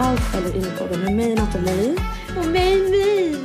[0.00, 1.94] Allt eller inget med mig Nathalie.
[2.38, 3.36] Och mig, mig!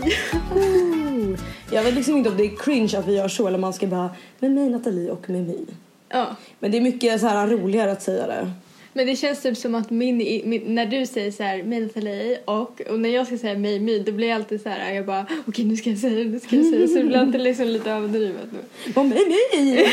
[0.56, 1.40] Oh.
[1.72, 3.88] Jag vet liksom inte om det är cringe att vi gör så eller man ska
[3.88, 4.10] bara
[4.40, 5.66] med mig Nathalie och med mig.
[6.10, 6.36] Ja.
[6.60, 8.52] Men det är mycket så här roligare att säga det.
[8.94, 12.40] Men det känns typ som att min, min när du säger så här mig Nathalie
[12.46, 15.06] och, och när jag ska säga mig my då blir jag alltid så här jag
[15.06, 17.18] bara okej nu ska jag säga det, nu ska jag säga det så det blir
[17.18, 18.60] alltid liksom lite överdrivet nu.
[18.96, 19.88] Med mig!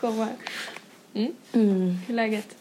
[0.00, 0.28] Här.
[1.14, 1.32] Mm.
[1.52, 1.96] Mm.
[2.06, 2.57] Hur är läget?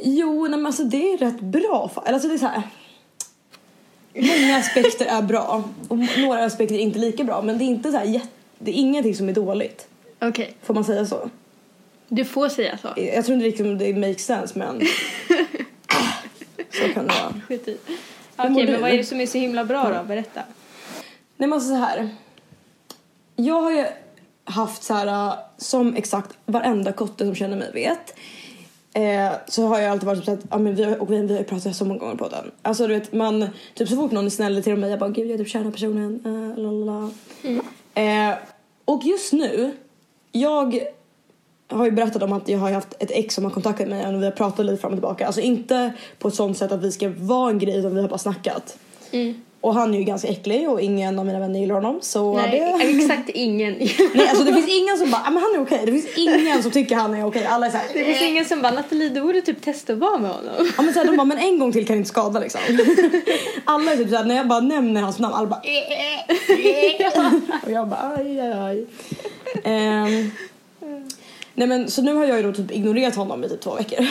[0.00, 1.90] Jo, nej, men alltså det är rätt bra.
[1.94, 2.62] alltså det är så här.
[4.14, 7.42] Många aspekter är bra och några aspekter är inte lika bra.
[7.42, 8.20] Men det är inte så här
[8.58, 9.86] det är ingenting som är dåligt.
[10.20, 11.30] Okej, Får man säga så?
[12.08, 12.88] du får säga så.
[12.96, 14.80] Jag tror inte riktigt det makes sense men
[16.70, 17.34] så kan det vara.
[17.48, 17.78] Skit i.
[18.36, 20.04] Okej, mår men vad är det som är så himla bra då?
[20.08, 20.40] Berätta.
[21.36, 22.08] Nej men alltså så här.
[23.36, 23.86] Jag har ju
[24.44, 28.14] haft så här som exakt varenda kotte som känner mig vet.
[28.94, 31.22] Eh, så har jag alltid varit typ så att, ja men vi har, och vi,
[31.22, 32.50] vi har pratat så många gånger på den.
[32.62, 35.30] Alltså du vet man, typ så fort någon är snäll till mig jag bara gud
[35.30, 37.10] jag typ känner personen, uh, lalala.
[37.94, 38.34] Eh,
[38.84, 39.72] och just nu,
[40.32, 40.80] jag
[41.68, 44.20] har ju berättat om att jag har haft ett ex som har kontaktat mig och
[44.20, 45.26] vi har pratat lite fram och tillbaka.
[45.26, 48.08] Alltså inte på ett sånt sätt att vi ska vara en grej utan vi har
[48.08, 48.78] bara snackat.
[49.62, 52.50] Och han är ju ganska äcklig och ingen av mina vänner gillar honom så Nej,
[52.78, 52.84] det...
[53.02, 53.72] exakt ingen.
[54.14, 55.82] Nej alltså det finns ingen som bara, "Ah, men han är okej.
[55.86, 57.46] Det finns ingen som tycker han är okej.
[57.46, 60.18] Alla är såhär, Det finns ingen som bara Nathalie du borde typ testa att vara
[60.18, 60.52] med honom.
[60.76, 62.60] ja men så här, de bara, men en gång till kan inte skada liksom.
[63.64, 65.62] alla är typ såhär, när jag bara nämner hans namn, alla bara
[67.64, 68.86] Och jag bara aj aj aj.
[69.64, 70.30] Ehm,
[71.54, 74.06] nej men så nu har jag ju då typ ignorerat honom i typ två veckor.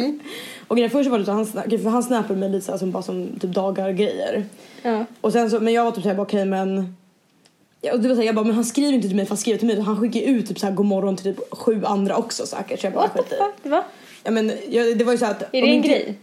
[0.68, 2.78] och grejen först var det så han, sna- för han snappade mig lite så här
[2.78, 4.44] som bara som typ dagar grejer.
[4.82, 5.04] Ja.
[5.20, 6.96] Och sen så, men jag var typ såhär, okej men
[7.80, 9.38] Ja, det var så här, jag bara, men han skriver inte till mig för han
[9.38, 9.80] skriver till mig.
[9.80, 12.80] Han skickar ut typ så här god morgon till typ sju andra också säkert.
[12.80, 13.36] Så jag bara, What the skit i.
[13.62, 13.72] fuck?
[13.72, 13.84] Va?
[14.24, 15.42] Ja, men, jag, det var ju så här att...
[15.42, 16.18] Är det en inte- grej?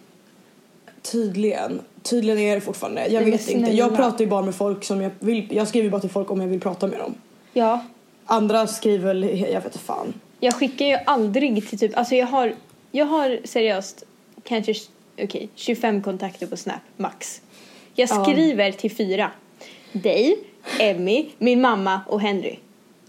[1.01, 1.79] Tydligen.
[2.03, 3.07] Tydligen är det fortfarande.
[3.07, 3.71] Jag Men vet inte.
[3.71, 5.47] Jag pratar ju bara med folk som jag vill.
[5.55, 7.13] Jag skriver bara till folk om jag vill prata med dem.
[7.53, 7.85] Ja.
[8.25, 10.13] Andra skriver jag vet inte fan.
[10.43, 12.53] Jag skickar ju aldrig till typ, alltså jag har,
[12.91, 14.03] jag har seriöst
[14.43, 14.73] kanske,
[15.23, 17.41] okej, 25 kontakter på Snap, max.
[17.95, 18.23] Jag Ja.
[18.25, 19.31] skriver till fyra.
[19.91, 20.37] Dig,
[20.79, 22.55] Emmy, min mamma och Henry.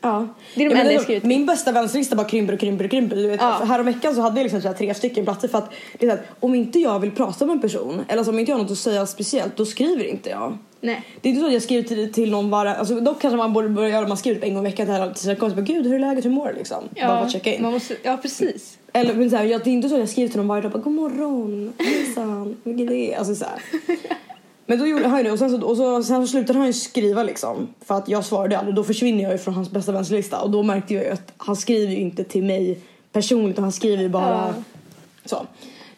[0.03, 0.29] Ja.
[0.55, 1.25] Det är de Ja, enda jag skrivit.
[1.25, 3.17] Min bästa vänslista bara krymper och krymper och krymper.
[3.17, 3.57] Du vet, Ja.
[3.59, 6.17] för Häromveckan så hade jag liksom så tre stycken platser för att det är så
[6.17, 8.63] här, om inte jag vill prata med en person eller alltså om inte jag har
[8.63, 10.59] något att säga speciellt då skriver inte jag.
[10.81, 11.03] Nej.
[11.21, 13.53] Det är inte så att jag skriver till, till någon bara, alltså dock kanske man
[13.53, 15.95] borde börja göra, man skriver typ en gång i veckan till sina kompisar, gud hur
[15.95, 16.85] är läget, hur mår du liksom?
[16.97, 17.63] bara för att checka in.
[17.63, 18.79] Man måste, ja, precis.
[18.93, 20.63] Eller men så här, jag, det är inte så att jag skriver till någon varje
[20.63, 23.61] dag, bara god morgon, hejsan, vilket det är, alltså så här.
[24.73, 26.67] Men då gjorde han ju det och sen så, och så, sen så slutade han
[26.67, 28.75] ju skriva liksom för att jag svarade aldrig.
[28.75, 31.57] Då försvinner jag ju från hans bästa vänslista och då märkte jag ju att han
[31.57, 32.81] skriver ju inte till mig
[33.13, 34.55] personligen utan han skriver ju bara Ja.
[35.25, 35.47] så.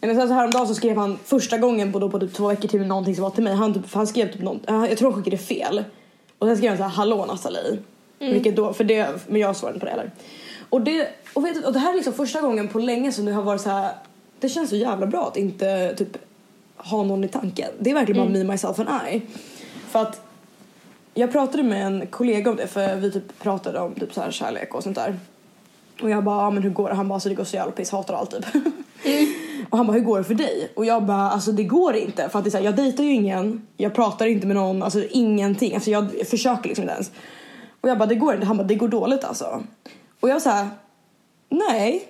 [0.01, 2.69] Men sen så häromdagen så skrev han första gången på, då, på typ två veckor
[2.69, 3.55] till någonting som var till mig.
[3.55, 5.85] Han, typ, han skrev typ någon, jag tror han skickade fel.
[6.39, 7.79] Och sen skrev han så här hallå Nathalie.
[8.19, 10.11] Vilket då, för det, men jag svarade inte på det heller.
[10.69, 13.33] Och det, och, vet, och det här är liksom första gången på länge som det
[13.33, 13.93] har varit så här.
[14.41, 16.17] Det känns så jävla bra att inte typ
[16.85, 17.71] ha någon i tanken.
[17.79, 19.23] Det är verkligen bara me, myself and I.
[19.89, 20.21] För att
[21.15, 24.31] jag pratade med en kollega om det för vi typ pratade om typ så här
[24.31, 25.19] kärlek och sånt där.
[26.03, 26.95] Och jag bara, ah, men hur går det?
[26.95, 28.45] Han bara, alltså det går så jävla piss, hatar allt typ.
[29.71, 30.73] Och han bara, hur går det för dig?
[30.77, 32.29] Och jag bara, alltså det går inte.
[32.29, 34.83] För att det är så här, jag dejtar ju ingen, jag pratar inte med någon,
[34.83, 35.75] alltså ingenting.
[35.75, 37.11] Alltså jag, jag försöker liksom inte ens.
[37.81, 38.47] Och jag bara, det går inte.
[38.47, 39.63] Han bara, det går dåligt alltså.
[40.21, 40.69] Och jag sa,
[41.49, 42.09] nej.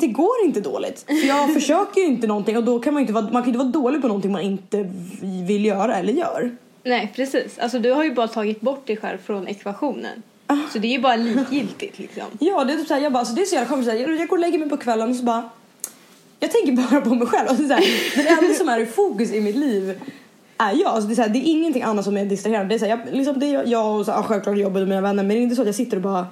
[0.00, 1.04] Det går inte dåligt.
[1.06, 3.42] För jag försöker ju inte någonting och då kan man ju inte vara, man kan
[3.42, 4.90] ju inte vara dålig på någonting man inte
[5.22, 6.56] vill göra eller gör.
[6.84, 7.58] Nej, precis.
[7.58, 10.22] Alltså du har ju bara tagit bort dig själv från ekvationen.
[10.46, 10.56] Ah.
[10.72, 12.24] Så det är ju bara likgiltigt liksom.
[12.38, 14.36] Ja, det är typ såhär, jag bara, alltså det är så jävla Jag, jag går
[14.36, 15.50] och lägger mig på kvällen och så bara,
[16.40, 17.48] jag tänker bara på mig själv.
[17.48, 17.62] Alltså,
[18.16, 20.00] det enda som är i fokus i mitt liv
[20.58, 20.86] är jag.
[20.86, 22.68] Alltså, det, är så här, det är ingenting annat som är distraherande.
[22.68, 24.88] Det är, så här, jag, liksom, det är jag och så, ja, självklart jobbet och
[24.88, 26.26] mina vänner men det är inte så att jag sitter och bara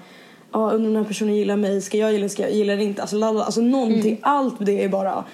[0.52, 3.02] Ja, undrar om den här personen gillar mig, ska jag gilla ska jag gilla inte?
[3.02, 5.24] Alltså, lalla, alltså någonting, allt det är bara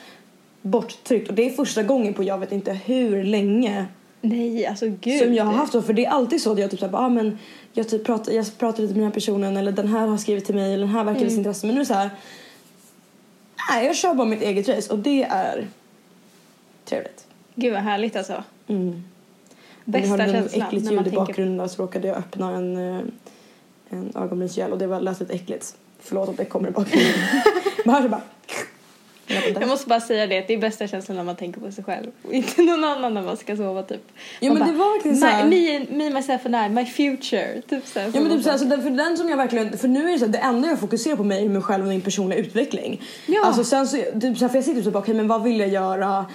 [0.63, 3.87] borttryckt och det är första gången på jag vet inte hur länge
[4.21, 5.23] Nej, alltså gud.
[5.23, 7.09] som jag har haft så för det är alltid så att jag typ såhär, ah,
[7.09, 7.39] men
[7.73, 10.45] jag typ pratar, jag pratar lite med den här personen eller den här har skrivit
[10.45, 12.11] till mig eller den här verkar visa intresse men nu är det.
[13.71, 15.67] Nej, jag kör bara mitt eget race och det är
[16.85, 17.27] trevligt.
[17.55, 18.45] Gud vad härligt alltså.
[18.67, 18.89] Mm.
[18.89, 19.03] Om
[19.85, 22.17] ni Bästa hörde något känslan äckligt när man ljud i tänker bakgrunden så råkade jag
[22.17, 23.05] öppna en, eh,
[23.91, 25.75] en ögonbrynsgel och det var lät lite äckligt.
[26.01, 27.13] Förlåt att det kommer i bakgrunden.
[28.03, 28.21] så bara.
[29.61, 32.11] Jag måste bara säga det det är bästa känslan när man tänker på sig själv
[32.23, 34.01] och inte någon annan när man ska sova typ.
[34.43, 37.63] Man men det var verkligen så här- My, me, me, myself and I, my future.
[37.69, 39.79] Typ så här, Ja men typ såhär, bara- så den, för den som jag verkligen,
[39.79, 41.83] för nu är det så här, det enda jag fokuserar på mig är mig själv
[41.83, 43.03] och min personliga utveckling.
[43.27, 43.45] Ja.
[43.47, 46.27] Alltså sen så, typ såhär, för jag sitter typ okej men vad vill jag göra?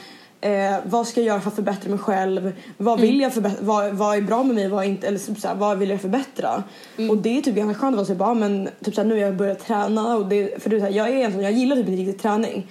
[0.44, 2.52] Eh, vad ska jag göra för att förbättra mig själv?
[2.78, 3.66] Vad vill jag förbättra?
[3.66, 4.68] Vad, vad är bra med mig?
[4.68, 6.64] Vad, inte, eller typ så här, vad vill jag förbättra?
[7.10, 9.14] Och det är typ ganska skönt att vara så bara, men typ så här, nu
[9.16, 11.54] har jag börjat träna och det, för det är så här, jag är egentligen, jag
[11.54, 12.68] gillar typ inte riktigt träning.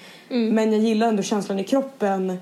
[0.54, 2.38] Men jag gillar ändå känslan i kroppen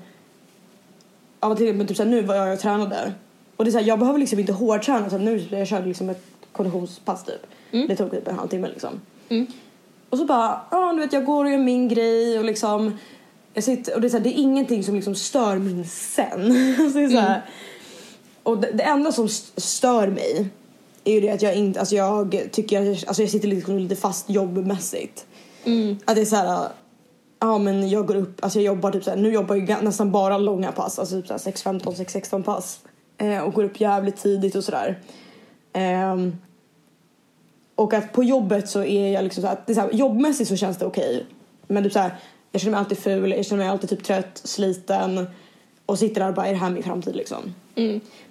[1.39, 3.13] av att till exempel typ så här, nu var jag och tränade.
[3.55, 5.87] Och det är så här, jag behöver liksom inte hårdträna så här, nu jag körde
[5.87, 7.47] liksom ett konditionspass typ.
[7.87, 9.01] Det tog typ en halvtimme liksom.
[10.09, 12.97] Och så bara, ja du vet jag går och gör min grej och liksom
[13.53, 16.75] jag sitter, och det är, så här, det är ingenting som liksom stör min sen.
[16.79, 17.41] alltså det är så här,
[18.43, 20.49] Och det, det enda som st- stör mig
[21.03, 23.95] är ju det att jag inte, alltså jag tycker jag, alltså jag sitter liksom lite
[23.95, 25.25] fast jobbmässigt.
[26.05, 26.67] Att det är så här,
[27.39, 30.11] ja men jag går upp, alltså jag jobbar typ så här, nu jobbar jag nästan
[30.11, 32.79] bara långa pass, alltså typ så här 6-15, 6-16 pass.
[33.17, 34.99] Eh, och går upp jävligt tidigt och sådär.
[35.73, 36.35] Ehm,
[37.75, 40.49] och att på jobbet så är jag liksom så här, det är så här, jobbmässigt
[40.49, 41.25] så känns det okej.
[41.67, 42.15] Men typ så här,
[42.51, 45.27] jag känner mig alltid ful, jag känner mig alltid typ trött, sliten
[45.85, 47.55] och sitter där och bara är det här min framtid liksom.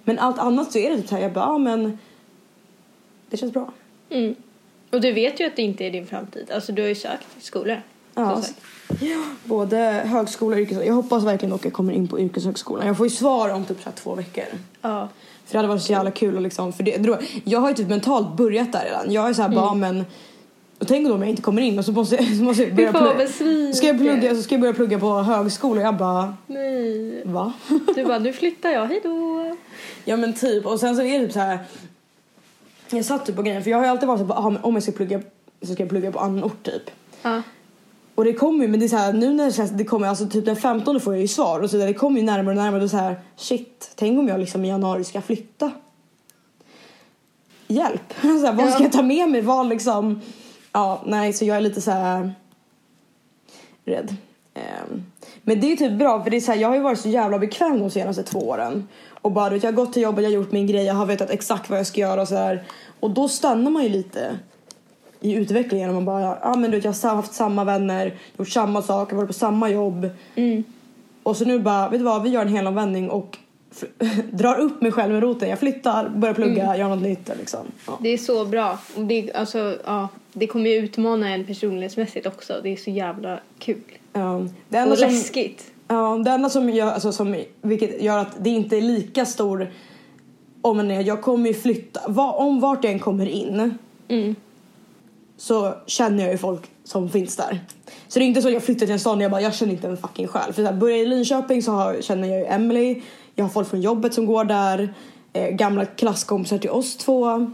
[0.03, 1.97] Men allt annat så är det typ så här, jag bara, ja men
[3.29, 3.71] det känns bra.
[4.09, 4.35] Mm.
[4.91, 6.51] Och du vet ju att det inte är din framtid.
[6.51, 7.81] Alltså du har ju sökt skolor.
[8.15, 8.41] Ja,
[9.43, 10.85] både högskola och yrkeshögskola.
[10.85, 12.87] Jag hoppas verkligen att jag kommer in på yrkeshögskolan.
[12.87, 14.43] Jag får ju svar om typ så två veckor.
[14.81, 15.09] Ja.
[15.45, 17.87] För det hade varit så jävla kul att liksom, för det, jag har ju typ
[17.87, 19.11] mentalt börjat där redan.
[19.11, 20.05] Jag är så här bara, men
[20.81, 22.91] och tänk då om jag inte kommer in och så måste, så måste jag börja
[22.91, 23.27] plugga.
[23.73, 27.21] Ska jag, plugga, så ska jag börja plugga på högskola och jag bara, Nej.
[27.25, 27.53] va?
[27.95, 29.55] Du bara, nu flyttar jag, hejdå.
[30.05, 31.59] ja men typ, och sen så är det typ så här.
[32.89, 34.73] Jag satt typ på grejen, för jag har ju alltid varit så bara, ah, om
[34.73, 35.21] jag ska plugga
[35.61, 36.91] så ska jag plugga på annan ort typ.
[37.21, 37.41] Ja.
[38.15, 40.25] Och det kommer ju, men det är så här, nu när det, det kommer, alltså
[40.27, 42.61] typ den 15 får jag ju svar och så där, det kommer ju närmare och
[42.63, 45.71] närmare och så här, shit, tänk om jag liksom i januari ska flytta.
[47.67, 48.13] Hjälp!
[48.21, 48.83] Så här, vad ska Ja.
[48.83, 49.41] jag ta med mig?
[49.41, 50.21] Vad liksom,
[50.71, 52.33] ja, nej, så jag är lite så här
[53.85, 54.15] rädd.
[54.53, 55.03] Ehm,
[55.41, 57.09] men det är typ bra för det är så här, jag har ju varit så
[57.09, 58.87] jävla bekväm de senaste två åren.
[59.21, 60.93] Och bara, du vet, jag har gått till jobbet, jag har gjort min grej, jag
[60.93, 62.63] har vetat exakt vad jag ska göra och så här.
[62.99, 64.39] Och då stannar man ju lite
[65.19, 68.49] i utvecklingen och man bara, ja men du vet jag har haft samma vänner, gjort
[68.49, 70.09] samma saker, varit på samma jobb.
[71.23, 73.37] Och så nu bara, vet du vad, vi gör en helomvändning och
[74.31, 75.49] drar upp mig själv med roten.
[75.49, 77.59] Jag flyttar, börjar plugga, gör något nytt liksom.
[77.87, 77.99] Ja.
[78.01, 78.79] Det är så bra.
[78.95, 82.59] Och det, alltså, ja, det kommer ju utmana en personlighetsmässigt också.
[82.63, 83.81] Det är så jävla kul.
[84.13, 84.47] Ja.
[84.69, 85.71] Det enda Och som, läskigt.
[85.87, 89.71] ja, det enda som gör, alltså, som, vilket gör att det inte är lika stor
[90.61, 93.77] om en är, jag kommer ju flytta, va, om vart jag än kommer in
[94.07, 94.35] Mm.
[95.37, 97.59] så känner jag ju folk som finns där.
[98.07, 99.53] Så det är inte så att jag flyttar till en stad och jag bara, jag
[99.53, 100.53] känner inte en fucking själ.
[100.53, 103.01] För så här, börjar jag i Linköping så har, känner jag ju Emily,
[103.41, 104.93] jag har folk från jobbet som går där,
[105.33, 107.51] eh, gamla klasskompisar till oss två.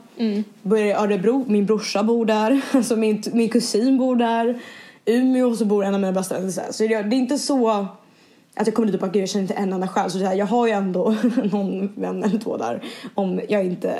[0.61, 4.59] Börjar i Örebro, min brorsa bor där, alltså min, min kusin bor där.
[5.05, 6.51] Umeå så bor en av mina bästa vänner.
[6.71, 7.69] Så, det, det är inte så
[8.55, 10.11] att jag kommer dit och bara, gud jag känner inte en enda själ.
[10.11, 11.15] Så det här, jag har ju ändå
[11.51, 12.83] någon vän eller två där
[13.15, 13.99] om jag inte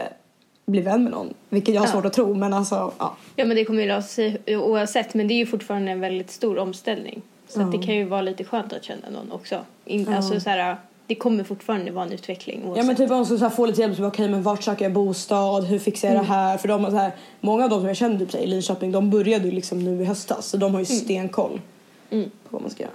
[0.66, 1.34] blir vän med någon.
[1.50, 1.92] Vilket jag har Ja.
[1.92, 3.16] svårt att tro men alltså ja.
[3.36, 5.14] Ja men det kommer ju lösa sig oavsett.
[5.14, 7.22] Men det är ju fortfarande en väldigt stor omställning.
[7.48, 9.60] Så att det kan ju vara lite skönt att känna någon också.
[9.86, 10.78] In, Alltså så här,
[11.08, 12.78] det kommer fortfarande vara en utveckling oavsett.
[12.78, 14.86] Ja men typ om så här, få lite hjälp, så bara, okej men vart söker
[14.86, 16.58] jag bostad, hur fixar jag det här?
[16.58, 17.12] För de har så här,
[17.42, 19.84] många av de som jag känner typ så här, i Linköping, de började ju liksom
[19.84, 21.62] nu i höstas så de har ju stenkoll
[22.10, 22.30] Mm.
[22.30, 22.94] på vad man ska göra.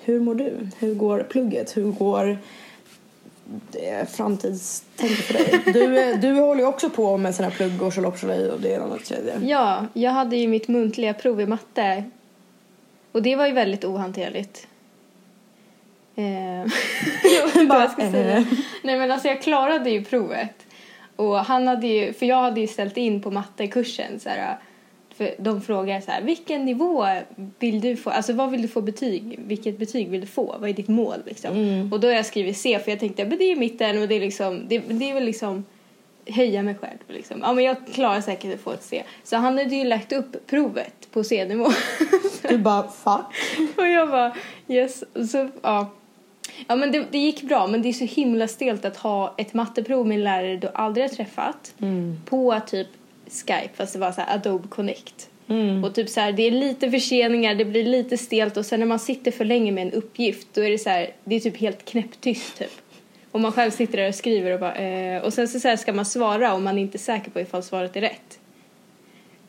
[0.00, 0.68] Hur mår du?
[0.78, 1.76] Hur går plugget?
[1.76, 2.38] Hur går
[3.70, 5.60] det framtidstänket för dig?
[5.72, 8.74] Du, eh, du håller ju också på med sån här plugg och loppsolej och det
[8.74, 9.40] är något tredje.
[9.42, 12.04] Ja, jag hade ju mitt muntliga prov i matte.
[13.12, 14.66] Och det var ju väldigt ohanterligt.
[16.18, 16.24] Eh,
[17.54, 18.44] jag jag ska säga.
[18.82, 20.66] Nej men alltså jag klarade ju provet.
[21.16, 24.58] Och han hade ju, för jag hade ju ställt in på mattekursen så här.
[25.14, 27.06] För de frågar så här, vilken nivå
[27.58, 30.70] vill du få, alltså vad vill du få betyg, vilket betyg vill du få, vad
[30.70, 31.52] är ditt mål liksom?
[31.92, 34.14] Och då har jag skrivit C för jag tänkte, men det är mitten och det
[34.14, 35.64] är liksom, det, det är väl liksom
[36.26, 37.40] höja mig själv liksom.
[37.42, 39.02] Ja men jag klarar säkert att få ett C.
[39.24, 41.68] Så han hade ju lagt upp provet på C-nivå.
[42.48, 43.34] Du bara fuck.
[43.76, 44.36] och jag bara
[44.68, 45.04] yes.
[45.30, 45.90] Så, ja.
[46.68, 49.54] Ja men det, det gick bra men det är så himla stelt att ha ett
[49.54, 51.74] matteprov med en lärare du aldrig har träffat
[52.24, 52.88] på typ
[53.30, 55.28] Skype fast det var så Adobe Connect.
[55.84, 58.86] Och typ så här, det är lite förseningar, det blir lite stelt och sen när
[58.86, 61.56] man sitter för länge med en uppgift då är det så här, det är typ
[61.56, 62.72] helt knäpptyst typ.
[63.30, 65.92] Och man själv sitter där och skriver och bara eh, och sen så, så ska
[65.92, 68.38] man svara om man inte är säker på ifall svaret är rätt.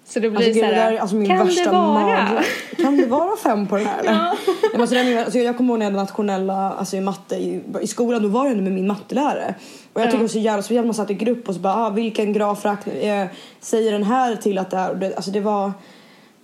[0.10, 1.88] Så det blir Alltså, så gud, det här, där är alltså min kan det vara?
[1.94, 2.44] mardröm.
[2.78, 4.01] Kan det vara fem på den här?
[4.06, 4.36] Ja.
[4.80, 7.62] Alltså, är min, alltså, jag kommer ihåg när jag hade nationella alltså, i matte i,
[7.82, 9.56] i skolan, då var jag med min mattelärare.
[9.94, 10.18] Och jag tycker Ja.
[10.18, 12.66] det var så jävla speciellt man satt i grupp och så bara, ah, vilken graf
[12.66, 13.25] eh,
[13.60, 15.72] säger den här till att det är, det, alltså det var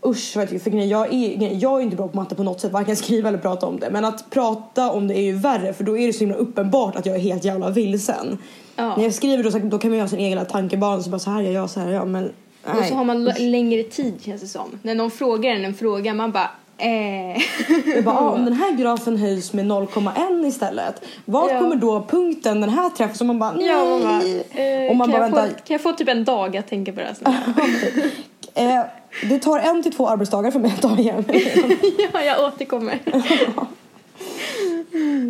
[0.06, 0.72] usch vad jag tycker.
[0.72, 2.72] För jag är, jag är inte bra på matte på något sätt.
[2.72, 3.90] Varken skriva eller prata om det.
[3.92, 5.74] Men att prata om det är ju värre.
[5.74, 8.38] För då är det så himla uppenbart att jag är helt jävla vilsen.
[8.76, 8.96] Ja.
[8.96, 11.04] När jag skriver då, då kan man göra sin egen tankebana.
[11.04, 12.08] Så bara så här gör jag, så här jag.
[12.08, 12.32] Men
[12.66, 12.80] nej.
[12.80, 14.80] Och så har man längre tid känns det som.
[14.82, 18.04] När någon frågar en en fråga man bara eh.
[18.04, 21.02] Bara, ah, om den här grafen höjs med 0,1 istället.
[21.26, 21.60] Vart Ja.
[21.60, 23.16] kommer då punkten den här träffen?
[23.16, 23.66] Så man bara, nej.
[23.68, 26.24] Ja, man bara, eh, Och man kan, bara, jag få, kan jag få typ en
[26.24, 27.44] dag att tänka på det här snälla?
[28.58, 28.82] Eh,
[29.30, 31.24] det tar en till två arbetsdagar för mig att ta igen.
[32.14, 33.00] ja, jag återkommer.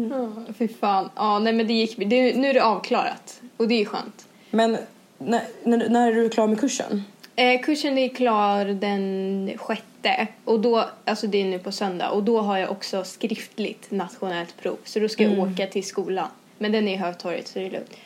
[0.10, 1.10] Ja, Fy fan.
[1.15, 3.42] Ja, nej men det gick, det, nu är det avklarat.
[3.58, 4.25] Och det är skönt.
[4.51, 4.77] Men
[5.18, 7.04] när, när, när är du klar med kursen?
[7.36, 10.27] Eh, kursen är klar den sjätte.
[10.46, 12.10] Och då, alltså det är nu på söndag.
[12.10, 14.77] Och då har jag också skriftligt nationellt prov.
[14.84, 16.27] Så då ska jag åka till skolan.
[16.58, 17.98] Men den är i Hötorget så det är lugnt.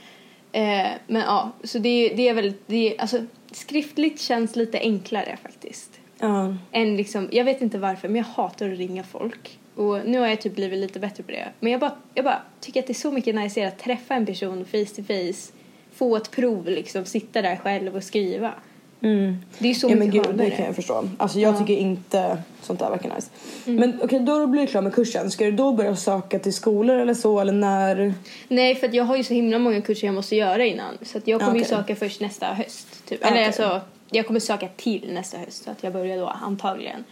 [0.52, 5.38] Eh, men ja, så det, det är väl, det är, alltså skriftligt känns lite enklare
[5.44, 6.00] faktiskt.
[6.22, 6.56] Ja.
[6.72, 9.60] än liksom, jag vet inte varför, men jag hatar att ringa folk.
[9.76, 11.48] Och nu har jag typ blivit lite bättre på det.
[11.60, 14.26] Men jag bara, jag bara tycker att det är så mycket nice att träffa en
[14.26, 15.54] person face to face,
[15.94, 18.54] få ett prov liksom, sitta där själv och skriva.
[19.02, 19.38] Mm.
[19.60, 21.10] Det är så Ja men gud, det kan jag förstå.
[21.18, 21.60] Alltså jag Ja.
[21.60, 23.30] tycker inte sånt där verkar nice.
[23.66, 23.80] Mm.
[23.80, 25.32] Men okej, då blir du klar med kursen.
[25.32, 27.40] Ska du då börja söka till skolor eller så?
[27.40, 28.14] Eller när?
[28.48, 30.98] Nej, för jag har ju så himla många kurser jag måste göra innan.
[31.02, 31.70] Så att jag kommer ju Okej.
[31.78, 33.06] söka först nästa höst.
[33.06, 33.20] Typ.
[33.22, 33.46] Ja, Eller okej.
[33.46, 35.64] alltså, jag kommer söka till nästa höst.
[35.64, 37.04] Så att jag börjar då antagligen.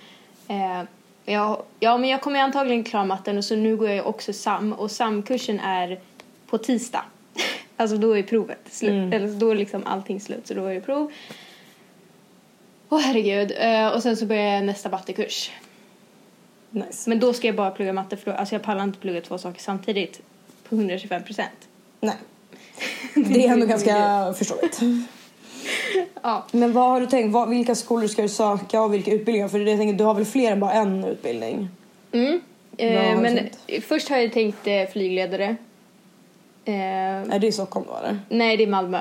[0.47, 0.83] Eh,
[1.25, 4.33] jag, ja, men jag kommer antagligen klara matten och så nu går jag ju också
[4.33, 4.73] SAM.
[4.73, 5.99] Och SAM-kursen är
[6.49, 7.03] på tisdag.
[7.77, 8.89] alltså då är provet slut.
[8.91, 9.13] Mm.
[9.13, 10.47] Eller då är liksom allting slut.
[10.47, 11.11] Så då är det prov.
[12.89, 13.53] Åh herregud.
[13.57, 15.51] Eh, och sen så börjar jag nästa mattekurs.
[16.69, 17.09] Nice.
[17.09, 19.37] Men då ska jag bara plugga matte för då, alltså jag pallar inte plugga två
[19.37, 20.21] saker samtidigt.
[20.69, 21.67] På 125 procent.
[21.99, 22.15] Nej.
[23.15, 24.79] Det är ändå ganska förståeligt.
[26.23, 26.45] Ja.
[26.51, 27.33] Men vad har du tänkt?
[27.33, 29.47] Vad, vilka skolor ska du söka och vilka utbildningar?
[29.47, 31.69] För det jag tänker, du har väl fler än bara en utbildning?
[32.11, 32.41] Mm.
[32.77, 33.85] Eh, men tänkt?
[33.87, 35.55] först har jag tänkt eh, flygledare.
[36.65, 38.19] Eh, Är det i Stockholm då eller?
[38.29, 38.99] nej, det är Malmö.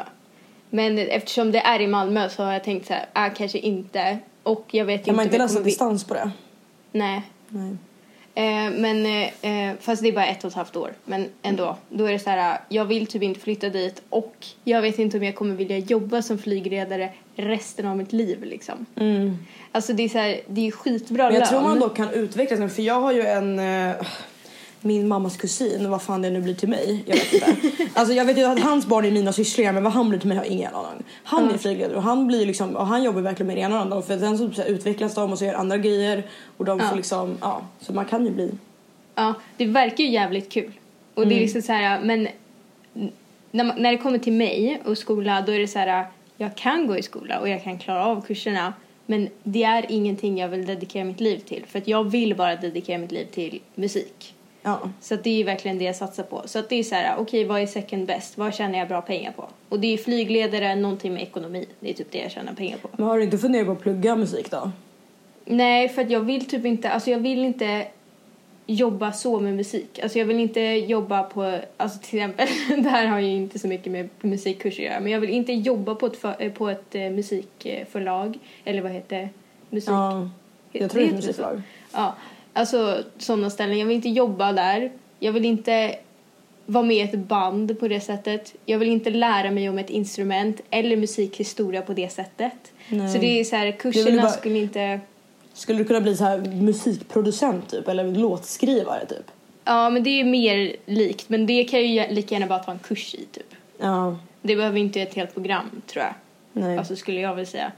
[0.71, 4.19] Men eftersom det är i Malmö så har jag tänkt så här, ah, kanske inte.
[4.43, 6.31] Och jag vet Kan man inte inte om jag läsa distans på det?
[6.93, 7.23] Nej.
[7.49, 7.77] Nej.
[8.35, 10.93] Eh, men, eh, eh, fast det är bara ett och ett halvt år.
[11.05, 11.77] Men ändå.
[11.89, 15.17] Då är det så här, jag vill typ inte flytta dit och jag vet inte
[15.17, 18.87] om jag kommer vilja jobba som flygledare resten av mitt liv liksom.
[18.97, 19.37] Mm.
[19.73, 21.49] Alltså det är så här, det är skitbra Men jag lön.
[21.49, 23.95] tror man då kan utvecklas för jag har ju en eh,
[24.87, 27.57] min mammas kusin, vad fan det nu blir till mig, jag vet inte.
[27.95, 30.29] alltså jag vet ju att hans barn är mina sysslingar men vad han blir till
[30.29, 31.03] mig har jag ingen aning.
[31.25, 33.81] Han är flygledare och han blir liksom, och han jobbar verkligen med det ena och
[33.81, 36.23] andra för sen så, så här, utvecklas de och så gör andra grejer
[36.57, 36.89] och de Ja.
[36.89, 38.51] får liksom, ja, så man kan ju bli.
[39.15, 40.73] Ja, det verkar ju jävligt kul.
[41.15, 41.43] Och det är Mm.
[41.43, 42.29] liksom så här, men
[43.51, 46.57] när, man, när det kommer till mig och skola då är det så här, jag
[46.57, 48.73] kan gå i skola och jag kan klara av kurserna.
[49.07, 51.65] Men det är ingenting jag vill dedikera mitt liv till.
[51.69, 54.35] För att jag vill bara dedikera mitt liv till musik.
[54.67, 54.81] Ja.
[55.01, 56.43] Så att det är ju verkligen det jag satsar på.
[56.45, 58.39] Så att det är så här, okej vad är second best?
[58.39, 59.49] Vad tjänar jag bra pengar på?
[59.69, 61.67] Och det är flygledare, någonting med ekonomi.
[61.81, 62.89] Det är typ det jag tjänar pengar på.
[62.97, 64.71] Men har du inte funderat på att plugga musik då?
[65.45, 67.87] Nej, för att jag vill typ inte, alltså jag vill inte
[68.67, 69.99] jobba så med musik.
[70.03, 72.49] Alltså jag vill inte jobba på, alltså till exempel,
[72.83, 75.53] det här har ju inte så mycket med musikkurser att göra, men jag vill inte
[75.53, 79.29] jobba på ett, för, på ett eh, musikförlag, eller vad heter det?
[79.71, 79.91] Musik?
[79.91, 80.31] Ja,
[80.73, 81.63] jag tror det är ett musiklag.
[81.93, 82.15] Ja,
[82.57, 83.79] alltså sådana ställen.
[83.79, 84.93] Jag vill inte jobba där.
[85.19, 85.97] Jag vill inte
[86.67, 88.55] vara med i ett band på det sättet.
[88.65, 92.73] Jag vill inte lära mig om ett instrument eller musikhistoria på det sättet.
[92.89, 93.09] Nej.
[93.09, 95.01] Så det är så här, kurserna bara- skulle inte...
[95.53, 99.31] Skulle du kunna bli så här musikproducent typ eller låtskrivare typ?
[99.65, 101.29] Ja, men det är mer likt.
[101.29, 103.55] Men det kan ju lika gärna bara ta en kurs i typ.
[103.81, 106.15] Ja, Det behöver inte ett helt program tror jag.
[106.53, 106.79] nej.
[106.79, 107.73] Alltså skulle jag väl säga.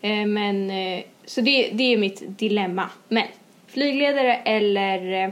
[0.00, 2.90] Eh, men, eh, så det, det är mitt dilemma.
[3.08, 3.24] Men
[3.68, 5.24] flygledare eller...
[5.24, 5.30] Eh,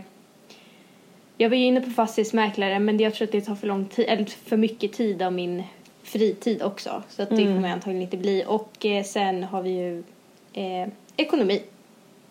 [1.38, 4.04] jag var ju inne på fastighetsmäklare men jag tror att det tar för lång tid,
[4.08, 5.62] eller för mycket tid av min
[6.02, 7.02] fritid också.
[7.08, 7.54] Så att det Mm.
[7.54, 8.44] kommer jag antagligen inte bli.
[8.46, 10.02] Och eh, sen har vi ju
[10.52, 11.62] eh, ekonomi,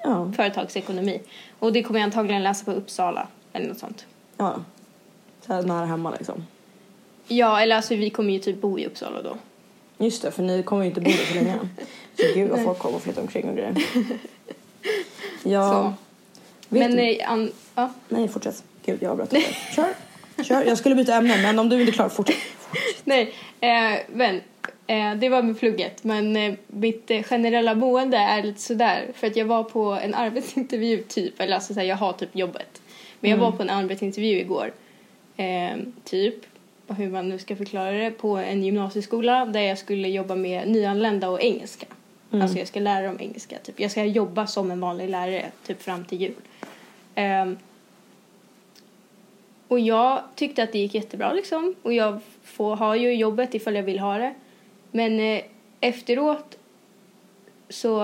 [0.03, 1.21] Ja, företagsekonomi.
[1.59, 4.05] Och det kommer jag antagligen läsa på Uppsala eller något sånt.
[4.38, 4.55] ja.
[5.41, 6.45] Så här nära hemma liksom.
[7.27, 9.38] Ja, eller alltså vi kommer ju typ bo i Uppsala då.
[10.05, 11.55] Just det, för ni kommer ju inte bo där så länge.
[12.15, 13.75] Så gud vad folk kommer och flyttar omkring och grejer.
[15.45, 15.93] Ja.
[16.69, 17.89] Men, eh, an, ja.
[18.09, 18.63] Nej, fortsätt.
[18.85, 19.33] Gud, jag avbröt.
[19.75, 19.93] Kör.
[20.43, 20.63] Kör.
[20.63, 22.37] Jag skulle byta ämne, men om du inte är klar, fortsätt.
[23.03, 24.41] Nej, eh, men
[24.87, 26.03] eh, det var med plugget.
[26.03, 29.07] Men eh, mitt eh, generella boende är lite sådär.
[29.13, 31.41] För att jag var på en arbetsintervju typ.
[31.41, 32.81] Eller alltså såhär, jag har typ jobbet.
[33.19, 34.71] Men jag var på en arbetsintervju igår.
[35.37, 36.35] Eh, typ,
[36.87, 38.11] hur man nu ska förklara det.
[38.11, 41.85] På en gymnasieskola där jag skulle jobba med nyanlända och engelska.
[42.35, 42.43] Mm.
[42.43, 43.57] Alltså jag ska lära dem engelska.
[43.63, 43.79] Typ.
[43.79, 46.35] Jag ska jobba som en vanlig lärare typ fram till jul.
[47.15, 47.57] Um,
[49.67, 51.75] och jag tyckte att det gick jättebra liksom.
[51.81, 54.33] Och jag får, har ju jobbet ifall jag vill ha det.
[54.91, 55.43] Men eh,
[55.79, 56.57] efteråt
[57.69, 57.99] så,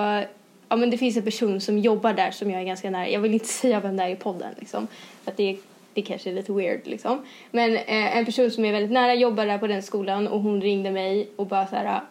[0.70, 3.10] ja men det finns en person som jobbar där som jag är ganska nära.
[3.10, 4.88] Jag vill inte säga vem det är i podden liksom.
[5.24, 5.58] För att det,
[5.94, 7.26] det kanske är lite weird liksom.
[7.52, 10.62] Men eh, en person som är väldigt nära jobbar där på den skolan och hon
[10.62, 12.02] ringde mig och bara så här.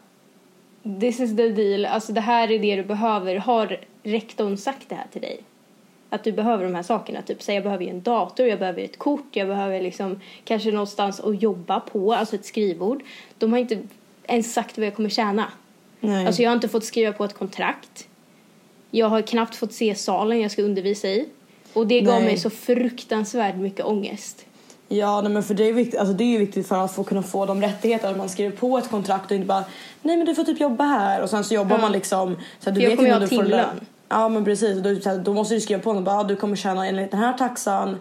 [1.01, 3.37] This is the deal, alltså det här är det du behöver.
[3.37, 5.41] Har rektorn sagt det här till dig?
[6.11, 7.23] Att du behöver de här sakerna.
[7.23, 10.73] Typ säg jag behöver ju en dator, jag behöver ett kort, jag behöver liksom kanske
[10.73, 13.03] någonstans att jobba på, alltså ett skrivbord.
[13.39, 13.79] De har inte
[14.25, 15.53] ens sagt vad jag kommer tjäna.
[16.01, 16.27] Nej.
[16.27, 18.09] Alltså jag har inte fått skriva på ett kontrakt.
[18.91, 21.29] Jag har knappt fått se salen jag ska undervisa i.
[21.73, 22.25] Och det gav Nej.
[22.25, 24.47] mig så fruktansvärt mycket ångest.
[24.93, 27.05] Ja, nej, men för det är, viktigt, alltså det är ju viktigt för att få
[27.05, 28.11] kunna få de rättigheterna.
[28.11, 29.65] Att man skriver på ett kontrakt och inte bara
[30.03, 31.83] nej men du får typ jobba här och sen så jobbar Ja.
[31.83, 33.87] man liksom så att du jag vet inte om du får lön.
[34.09, 36.25] Ja men precis, och då, så här, då måste du skriva på något bara ah,
[36.25, 37.97] du kommer tjäna enligt den här taxan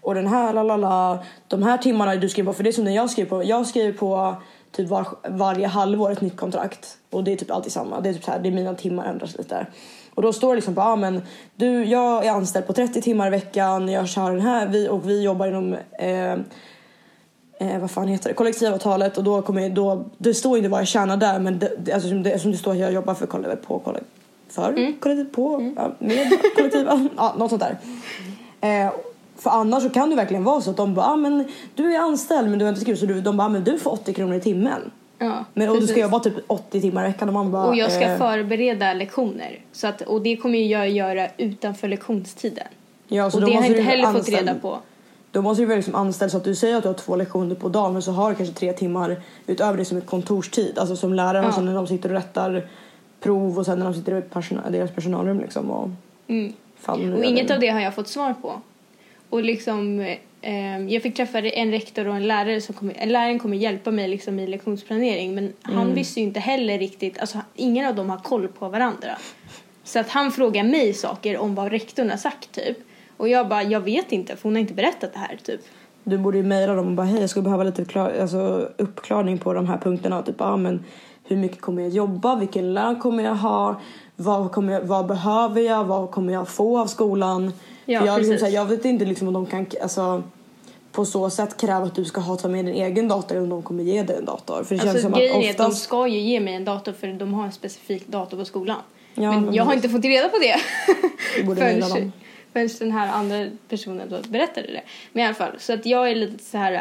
[0.00, 1.18] och den här la la la
[1.48, 3.66] de här timmarna du skriver på för det är som när jag skriver på jag
[3.66, 4.36] skriver på
[4.72, 6.98] typ var, varje halvår ett nytt kontrakt.
[7.10, 8.00] Och det är typ alltid samma.
[8.00, 9.66] Det är typ så här, det är mina timmar ändras lite.
[10.14, 11.22] Och då står det liksom på ah, men
[11.56, 13.88] du jag är anställd på 30 timmar i veckan.
[13.88, 14.66] Jag kör den här.
[14.66, 16.32] Vi, och vi jobbar inom eh,
[17.60, 19.18] eh, vad fan heter det, kollektivavtalet.
[19.18, 21.92] Och då kommer jag, då, det står inte vad jag tjänar där men det, det,
[21.92, 24.08] alltså, som det, som det står att jag jobbar för kollektiv, på kollektiv,
[24.48, 26.86] för kollektiv, på, ja, med kollektiv,
[27.16, 27.78] ja, något sånt där.
[28.60, 28.92] Eh,
[29.40, 31.44] för annars så kan det verkligen vara så att de bara, ah, men
[31.74, 33.78] du är anställd men du har inte skrivit så du, de bara, ah, men du
[33.78, 34.90] får 80 kronor i timmen.
[35.18, 37.76] Ja, Men, och du ska jobba typ 80 timmar i veckan och man bara, Och
[37.76, 39.58] jag ska eh, förbereda lektioner.
[39.72, 42.66] Så att, och det kommer jag göra utanför lektionstiden.
[43.08, 44.78] ja, så och det har jag inte heller fått anställ- reda på.
[45.32, 47.54] Då måste du vara liksom anställd så att du säger att du har två lektioner
[47.54, 50.78] på dagen men så har du kanske tre timmar utöver det som ett kontorstid.
[50.78, 51.48] Alltså som lärare Ja.
[51.48, 52.68] och sen när de sitter och rättar
[53.20, 55.88] prov och sen när de sitter i personal, deras personalrum liksom och
[56.28, 56.52] Mm.
[56.86, 58.60] Och är inget av det har jag fått svar på.
[59.30, 60.00] Och liksom,
[60.40, 64.08] eh, jag fick träffa en rektor och en lärare som kommer, läraren kommer hjälpa mig
[64.08, 68.18] liksom i lektionsplanering men han visste ju inte heller riktigt, alltså ingen av dem har
[68.18, 69.10] koll på varandra.
[69.84, 72.78] Så att han frågar mig saker om vad rektorn har sagt typ.
[73.16, 75.60] Och jag bara, jag vet inte för hon har inte berättat det här typ.
[76.04, 79.38] Du borde ju mejla dem och bara hej jag skulle behöva lite klar, alltså, uppklarning
[79.38, 80.22] på de här punkterna.
[80.22, 80.84] Typ, ah, men
[81.24, 82.36] hur mycket kommer jag jobba?
[82.36, 83.80] Vilken lön kommer jag ha?
[84.16, 85.84] Vad, kommer jag, vad behöver jag?
[85.84, 87.52] Vad kommer jag få av skolan?
[87.92, 90.22] Ja, jag, liksom, här, jag vet inte liksom, om de kan alltså,
[90.92, 93.50] på så sätt kräva att du ska ha ta med din egen dator eller om
[93.50, 94.64] de kommer ge dig en dator.
[94.64, 95.82] För det känns Alltså som grejen att är att de oftast...
[95.82, 98.76] ska ju ge mig en dator för de har en specifik dator på skolan.
[99.14, 100.56] Ja, men men jag har inte fått reda på det.
[101.36, 102.12] Du borde förrän, dem.
[102.52, 104.82] förrän den här andra personen då berättade det.
[105.12, 106.72] Men i alla fall, så att jag är lite så här.
[106.72, 106.80] äh,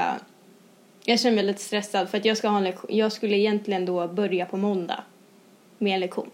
[1.05, 2.97] Jag känner mig lite stressad för att jag ska ha en lektion.
[2.97, 5.03] Jag skulle egentligen då börja på måndag
[5.77, 6.29] med en lektion.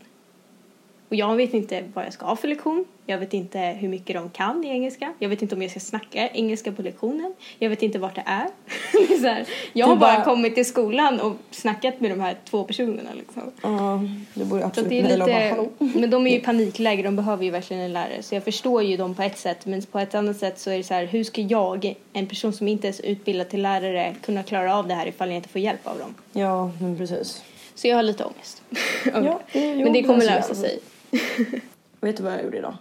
[1.09, 2.85] Och jag vet inte vad jag ska ha för lektion.
[3.07, 5.13] Jag vet inte hur mycket de kan i engelska.
[5.19, 7.33] Jag vet inte om jag ska snacka engelska på lektionen.
[7.59, 8.47] Jag vet inte vart det är.
[9.07, 12.35] Det är här, jag har bara bara- kommit till skolan och snackat med de här
[12.49, 13.43] två personerna liksom.
[13.63, 13.99] Ja,
[14.33, 15.69] du borde absolut det är bara lite, hallå.
[15.99, 18.23] men de är ju i panikläge, de behöver ju verkligen en lärare.
[18.23, 20.77] Så jag förstår ju dem på ett sätt, men på ett annat sätt så är
[20.77, 24.15] det så här, hur ska jag, en person som inte ens är utbildad till lärare,
[24.21, 26.15] kunna klara av det här ifall jag inte får hjälp av dem?
[26.33, 27.43] Ja, men precis.
[27.75, 28.61] Så jag har lite ångest.
[29.13, 30.79] Ja, det- jo, men det kommer lösa sig.
[32.01, 32.77] Vet du vad jag gjorde idag?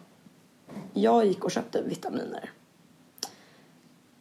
[0.92, 2.50] Jag gick och köpte vitaminer.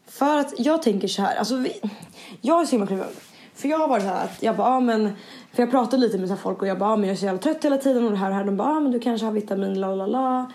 [0.08, 1.82] För att jag tänker så här, alltså vi,
[2.42, 3.08] jag är så himla kluven.
[3.54, 5.12] För jag har varit så här att jag bara, ah, men,
[5.54, 7.18] för jag pratade lite med så här folk och jag bara, ah, men jag är
[7.18, 8.46] så jävla trött hela tiden och det här och det här.
[8.46, 10.52] De bara, ah, men du kanske har vitamin, la la la.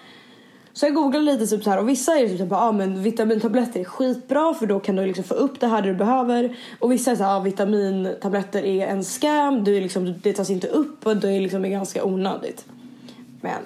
[0.72, 3.02] Så jag googlade lite typ så här och vissa är typ så här, ah, men
[3.02, 6.56] vitamintabletter är skitbra för då kan du liksom få upp det här du behöver.
[6.78, 10.50] Och vissa är så här, ah, vitamintabletter är en scam, du är liksom, det tas
[10.50, 12.64] inte upp och det är liksom är ganska onödigt.
[13.40, 13.62] Men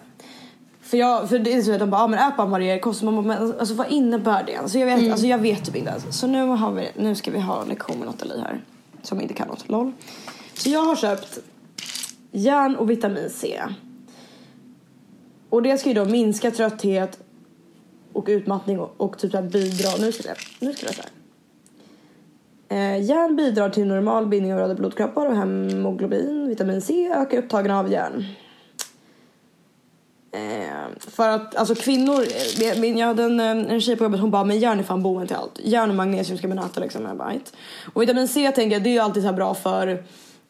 [0.80, 3.06] för, jag, för det är så att de bara, ah, men ät bara Maria, kostar
[3.06, 4.56] man bara, men alltså vad innebär det?
[4.56, 6.20] Alltså jag vet, alltså jag vet typ inte ens.
[6.20, 8.60] Så nu, har vi, nu ska vi ha en lektion med Nathalie här.
[9.02, 9.92] Som inte kan något, LOL.
[10.54, 11.38] Så jag har köpt
[12.30, 13.62] järn och vitamin C.
[15.48, 17.18] Och det ska ju då minska trötthet
[18.12, 21.10] och utmattning och, och typ här bidra, nu ska jag, nu ska jag här.
[22.68, 26.48] Eh, järn bidrar till normal bindning av röda blodkroppar och hemoglobin.
[26.48, 28.24] Vitamin C ökar upptagen av järn.
[30.32, 32.24] Eh, för att alltså kvinnor,
[32.62, 34.82] eh, min, jag hade en, eh, en tjej på jobbet hon bara men järn är
[34.82, 35.60] fan boven till allt.
[35.64, 37.04] Järn och magnesium ska man äta liksom.
[37.06, 37.52] Jag, bara, "Right."
[37.92, 40.04] och vitamin C tänker jag det är ju alltid så här bra för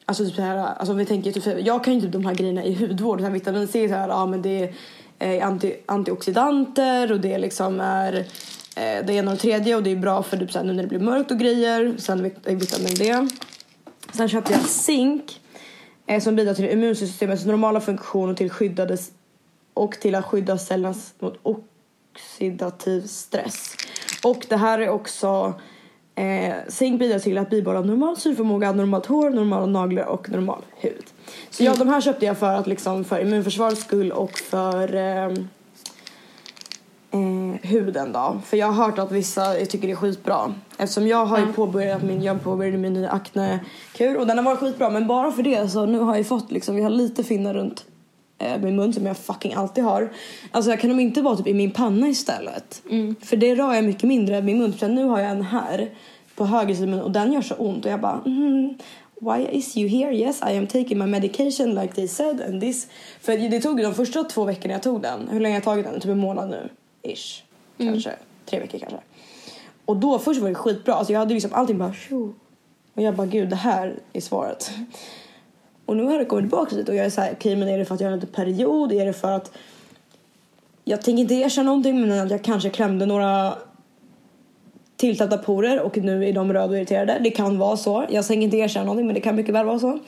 [0.06, 2.64] Alltså typ så här, alltså vi tänker typ, jag kan ju typ de här grejerna
[2.64, 3.18] i hudvård.
[3.18, 4.62] Så här, vitamin C är så här, ja men det
[5.18, 8.12] är eh, anti, antioxidanter och det liksom är
[8.76, 10.72] eh, det ena och det tredje och det är bra för typ så här, nu
[10.72, 11.94] när det blir mörkt och grejer.
[11.98, 13.28] Sen vit- eh, vitamin D.
[14.12, 15.40] Sen köpte jag zink.
[16.06, 19.10] eh, som bidrar till immunsystemets normala funktion och till, skyddades,
[19.74, 23.76] och till att skydda cellerna mot oxidativ stress.
[24.24, 25.54] Och det här är också
[26.14, 31.04] eh, zink bidrar till att bibehålla normal syrförmåga, normalt hår, normala naglar och normal hud.
[31.50, 35.24] Så ja, de här köpte jag för att liksom för immunförsvarets skull och för eh,
[37.10, 38.40] eh, huden då.
[38.44, 40.54] För jag har hört att vissa jag tycker det är skitbra.
[40.78, 44.60] Eftersom jag har ju påbörjat min, jag påbörjade min nya aknekur och den har varit
[44.60, 47.54] skitbra men bara för det så nu har jag fått liksom, jag har lite finnar
[47.54, 47.84] runt
[48.62, 50.12] min mun som jag fucking alltid har.
[50.50, 52.82] Alltså jag kan de inte vara typ i min panna istället.
[53.20, 54.74] För det rör jag mycket mindre min mun.
[54.80, 55.90] Nu har jag en här
[56.34, 58.74] på höger sida och den gör så ont och jag bara mm,
[59.20, 60.16] Why is you here?
[60.16, 62.86] Yes, I am taking my medication like they said and this.
[63.20, 65.28] För det tog de första två veckorna jag tog den.
[65.28, 66.00] Hur länge har jag tagit den?
[66.00, 66.68] Typ en månad nu.
[67.02, 67.42] Ish.
[67.78, 68.12] Kanske.
[68.46, 68.98] Tre veckor kanske.
[69.84, 70.94] Och då först var det skitbra.
[70.94, 72.34] Alltså jag hade liksom allting bara tjo.
[72.94, 74.70] Och jag bara gud det här är svaret.
[75.86, 77.84] Och nu har det kommit tillbaka lite och jag är såhär okej men är det
[77.84, 78.92] för att jag har en period?
[78.92, 79.52] Är det för att
[80.84, 83.54] jag tänker inte erkänna någonting men att jag kanske klämde några
[84.96, 87.18] tilltäppta porer och nu är de röda och irriterade.
[87.20, 88.06] Det kan vara så.
[88.10, 89.98] Jag tänker inte erkänna någonting men det kan mycket väl vara så.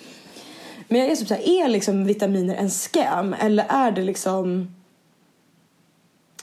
[0.88, 4.74] Men jag är typ såhär, är liksom vitaminer en scam eller är det liksom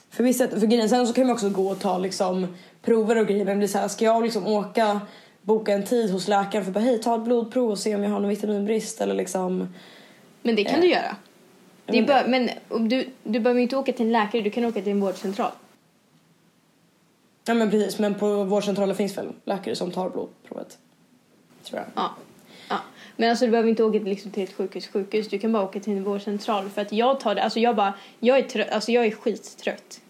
[0.09, 2.47] för vissa, för grejen, sen så kan man också gå och ta liksom
[2.81, 5.01] prover och grejer men det blir såhär, ska jag liksom åka
[5.41, 8.09] boka en tid hos läkaren för bara hej ta ett blodprov och se om jag
[8.09, 9.67] har någon vitaminbrist eller liksom
[10.41, 11.15] Men det kan Eh, du göra.
[11.85, 14.81] Det men men om du, du behöver inte åka till en läkare, du kan åka
[14.81, 15.51] till en vårdcentral.
[17.45, 20.77] Ja men precis men på vårdcentralen finns väl läkare som tar blodprovet.
[21.63, 21.87] Tror jag.
[21.95, 22.15] Ja.
[22.69, 22.77] ja.
[23.17, 25.27] Men alltså du behöver inte åka till, liksom, till ett sjukhus, sjukhus.
[25.27, 26.69] Du kan bara åka till en vårdcentral.
[26.69, 30.01] För att jag tar det, alltså jag bara, jag är trött, alltså jag är skittrött.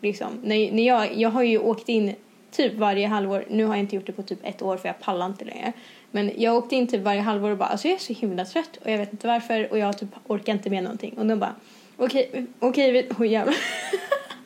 [0.00, 0.28] Liksom.
[0.42, 2.14] När, när jag, jag har ju åkt in
[2.52, 5.00] typ varje halvår, nu har jag inte gjort det på typ ett år för jag
[5.00, 5.72] pallar inte längre.
[6.10, 8.78] Men jag åkte in typ varje halvår och bara, alltså jag är så himla trött
[8.84, 11.14] och jag vet inte varför och jag typ orkar inte med någonting.
[11.18, 11.54] Och de bara,
[11.96, 13.56] okej, okej, vi, oj jävlar.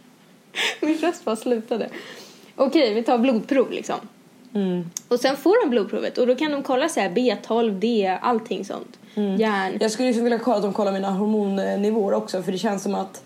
[0.80, 1.88] Min röst bara slutade.
[2.56, 3.96] Okej, vi tar blodprov liksom.
[4.54, 4.90] Mm.
[5.08, 8.64] Och sen får de blodprovet och då kan de kolla så här B12, D, allting
[8.64, 8.98] sånt.
[9.14, 9.78] Järn.
[9.80, 12.94] Jag skulle liksom vilja kolla att de kollar mina hormonnivåer också för det känns som
[12.94, 13.22] att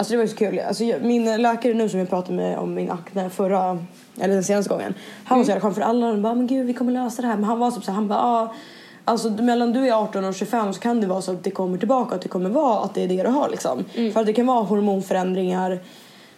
[0.00, 0.58] Alltså det var ju så kul.
[0.58, 3.78] Alltså jag, min läkare nu som jag pratade med om min akne förra,
[4.20, 4.94] eller den senaste gången.
[5.24, 7.28] Han var så jävla skön för alla de bara men gud vi kommer lösa det
[7.28, 7.34] här.
[7.34, 8.54] Men han var typ så här, han bara ah,
[9.04, 11.78] Alltså mellan du är 18 och 25 så kan det vara så att det kommer
[11.78, 13.84] tillbaka att det kommer vara att det är det du har liksom.
[14.12, 15.78] För att det kan vara hormonförändringar,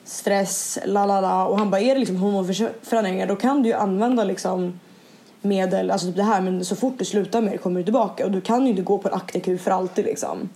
[0.05, 1.47] stress, la la la.
[1.47, 4.81] Och han bara är det liksom hormonförändringar då kan du ju använda liksom
[5.43, 8.25] medel, alltså typ det här men så fort du slutar med det kommer du tillbaka
[8.25, 10.49] och du kan ju inte gå på en aknekur för alltid liksom.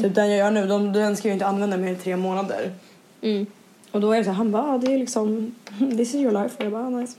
[0.00, 2.72] Typ den jag gör nu, de, den ska jag inte använda mer än tre månader.
[3.20, 3.46] Mm.
[3.90, 6.32] Och då är det så här, han bara, ah, det är liksom, this is your
[6.32, 6.54] life.
[6.58, 7.16] Och jag bara, ah, nice.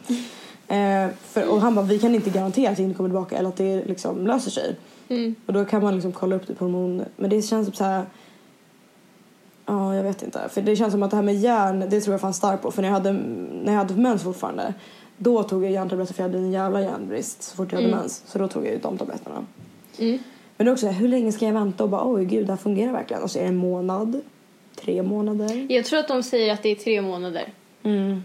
[0.67, 3.49] Eh, för, och han bara, vi kan inte garantera att det inte kommer tillbaka eller
[3.49, 4.75] att det liksom löser sig.
[5.07, 5.35] Mm.
[5.45, 7.03] Och då kan man liksom kolla upp det på hormon.
[7.15, 8.05] Men det känns typ så här.
[9.65, 10.49] Ja, jag vet inte.
[10.49, 12.71] För det känns som att det här med järn, det tror jag fanns starkt på.
[12.71, 13.11] För när jag hade,
[13.63, 14.73] när jag hade mens fortfarande,
[15.17, 18.23] då tog jag järntabletter för jag hade en jävla järnbrist så fort jag hade mens.
[18.25, 19.45] Så då tog jag ju de tabletterna.
[19.99, 20.19] Mm.
[20.57, 22.51] Men det är också så hur länge ska jag vänta och bara, oj gud, det
[22.51, 23.23] här fungerar verkligen.
[23.23, 24.21] Och så är det en månad,
[24.81, 25.65] tre månader.
[25.69, 27.53] Jag tror att de säger att det är tre månader.
[27.83, 28.23] Mm.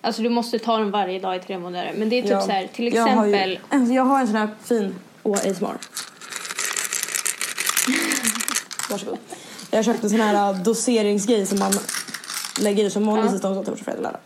[0.00, 1.92] Alltså du måste ta dem varje dag i tre månader.
[1.96, 2.40] Men det är typ Ja.
[2.40, 3.58] så här, till Jag har ju- exempel.
[3.68, 4.94] alltså, jag har en sån här fin...
[5.22, 5.76] Åh, ASMR.
[8.90, 9.18] Varsågod.
[9.70, 11.72] Jag köpte en sån här äh, doseringsgrej som man
[12.60, 14.20] lägger i som måndag, tisdag, onsdag, torsdag, fredag, lördag.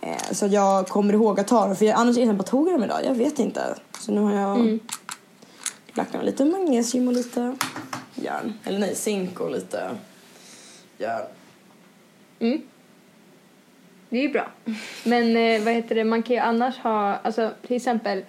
[0.00, 1.76] Eh, Så jag kommer ihåg att ta den.
[1.76, 3.00] För jag, annars är jag bara, tog jag dem idag?
[3.04, 3.74] Jag vet inte.
[4.00, 4.80] Så nu har jag Mm.
[5.98, 7.56] Lagt ner lite magnesium och lite
[8.14, 8.54] järn.
[8.64, 9.96] Eller nej, zink och lite
[10.98, 11.26] järn.
[12.38, 12.62] Mm.
[14.08, 14.50] Det är ju bra.
[15.04, 18.24] Men eh, vad heter det, man kan ju annars ha, alltså till exempel.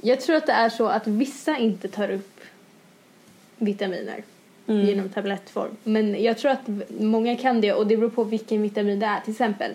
[0.00, 2.40] Jag tror att det är så att vissa inte tar upp
[3.56, 4.24] vitaminer
[4.66, 4.86] Mm.
[4.86, 5.76] genom tablettform.
[5.84, 6.68] Men jag tror att
[7.00, 9.20] många kan det och det beror på vilken vitamin det är.
[9.20, 9.74] Till exempel,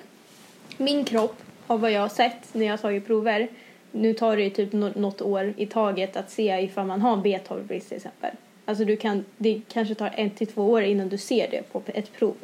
[0.78, 1.36] min kropp
[1.68, 3.48] har vad jag har sett när jag har tagit prover.
[3.92, 7.18] Nu tar det ju typ nå- något år i taget att se ifall man har
[7.18, 8.30] B12-brist till exempel.
[8.66, 11.82] Alltså du kan, det kanske tar en till två år innan du ser det på
[11.86, 12.36] ett prov.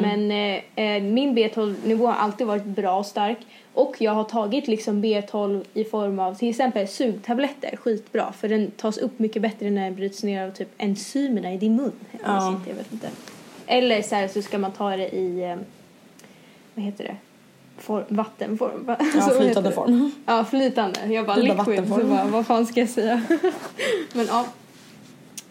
[0.00, 0.60] Men eh,
[0.96, 3.38] eh, min B12-nivå har alltid varit bra och stark.
[3.74, 8.32] Och jag har tagit liksom B12 i form av till exempel sugtabletter, skitbra.
[8.32, 11.76] För den tas upp mycket bättre när den bryts ner av typ enzymerna i din
[11.76, 11.92] mun.
[12.24, 12.50] Ja.
[13.66, 15.56] Eller så, här, så ska man ta det i, eh,
[16.74, 17.16] vad heter det?
[17.78, 18.84] For, vattenform.
[18.84, 18.96] va?
[18.98, 20.12] Ja, Så vad heter flytande form.
[20.26, 21.00] Ja, flytande.
[21.06, 21.88] Jag bara bara liquid.
[21.88, 23.22] Så bara, vad fan ska jag säga?
[24.12, 24.46] Men ja.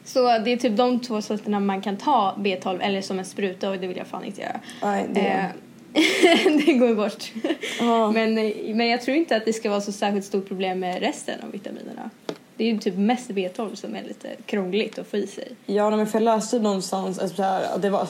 [0.05, 3.69] Så det är typ de två sätten man kan ta B12 eller som en spruta
[3.69, 4.59] och det vill jag fan inte göra.
[4.81, 5.19] Nej, det...
[5.19, 5.45] Eh,
[6.65, 7.31] det går bort.
[7.79, 8.11] Ja.
[8.11, 10.99] Men, eh, men jag tror inte att det ska vara så särskilt stort problem med
[10.99, 12.09] resten av vitaminerna.
[12.57, 15.47] Det är ju typ mest B12 som är lite krångligt att få i sig.
[15.65, 17.43] Ja, men för jag läste någonstans, alltså,
[17.77, 18.07] det var,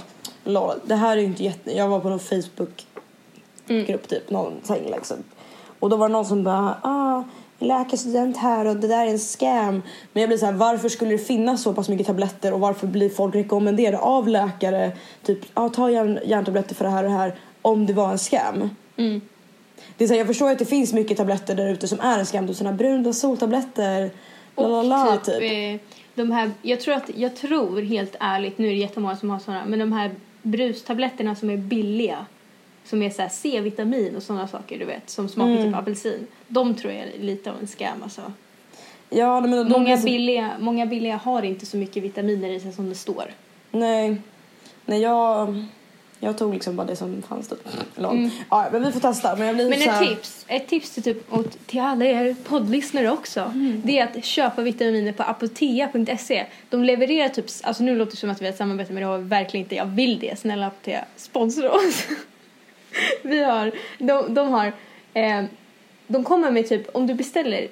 [0.85, 2.19] det här är ju inte jätte, jag var på någon
[3.67, 5.15] Facebook-grupp typ, någon inlägg så.
[5.79, 7.23] Och då var det någon som bara, ah,
[7.59, 9.81] läkarstudent här och det där är en scam.
[10.13, 12.87] Men jag blir så här, varför skulle det finnas så pass mycket tabletter och varför
[12.87, 14.91] blir folk rekommenderade av läkare,
[15.23, 18.17] typ, ah, ta järn, järntabletter för det här och det här, om det var en
[18.17, 18.69] scam.
[18.97, 19.21] Mm.
[19.97, 22.19] Det är så här, jag förstår att det finns mycket tabletter där ute som är
[22.19, 24.11] en scam, sådana bruna soltabletter,
[24.55, 25.81] la la la typ, typ.
[25.81, 29.29] eh, de här, jag tror att, jag tror helt ärligt, nu är det jättemånga som
[29.29, 32.25] har sådana, men de här brustabletterna som är billiga,
[32.85, 35.63] som är såhär C-vitamin och sådana saker du vet, som smakar Mm.
[35.65, 36.27] typ apelsin.
[36.47, 38.21] De tror jag är lite av en scam alltså.
[39.09, 42.71] Ja, men de, Många de, billiga, många billiga har inte så mycket vitaminer i sig
[42.73, 43.25] som det står.
[43.71, 44.17] Nej.
[44.85, 45.63] Nej, jag,
[46.19, 47.67] jag tog liksom bara det som fanns typ.
[47.97, 48.29] Mm.
[48.49, 49.35] Ja, men vi får testa.
[49.35, 52.05] Men jag blir Men så ett här, tips, ett tips till, typ, åt, till alla
[52.05, 53.81] er poddlyssnare också, Mm.
[53.85, 56.45] det är att köpa vitaminer på apotea.se.
[56.69, 59.07] De levererar typ, alltså nu låter det som att vi har ett samarbete men det
[59.07, 59.75] har verkligen inte.
[59.75, 62.07] Jag vill det, snälla Apotea, sponsra oss.
[63.21, 64.71] vi har, de, de har,
[65.13, 65.43] eh,
[66.07, 67.67] de kommer med typ, om du beställer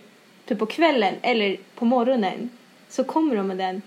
[0.48, 2.50] typ på kvällen eller på morgonen
[2.90, 3.82] så kommer de med den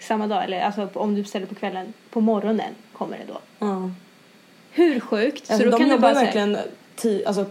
[0.00, 3.38] samma dag, eller alltså på- om du beställer på kvällen, på morgonen kommer det då.
[3.58, 3.90] ja.
[4.70, 5.50] Hur sjukt?
[5.50, 6.58] Alltså, så de kan jobbar bara verkligen
[6.96, 7.46] ti, alltså,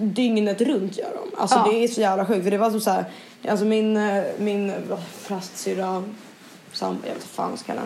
[0.00, 1.40] dygnet runt gör de.
[1.40, 1.72] Alltså Ja.
[1.72, 2.44] det är så jävla sjukt.
[2.44, 3.04] För det var som så här,
[3.48, 6.04] alltså min, eh, min vad, prastsyrra,
[6.72, 7.80] sam, jag vet inte fan vad jag ska kalla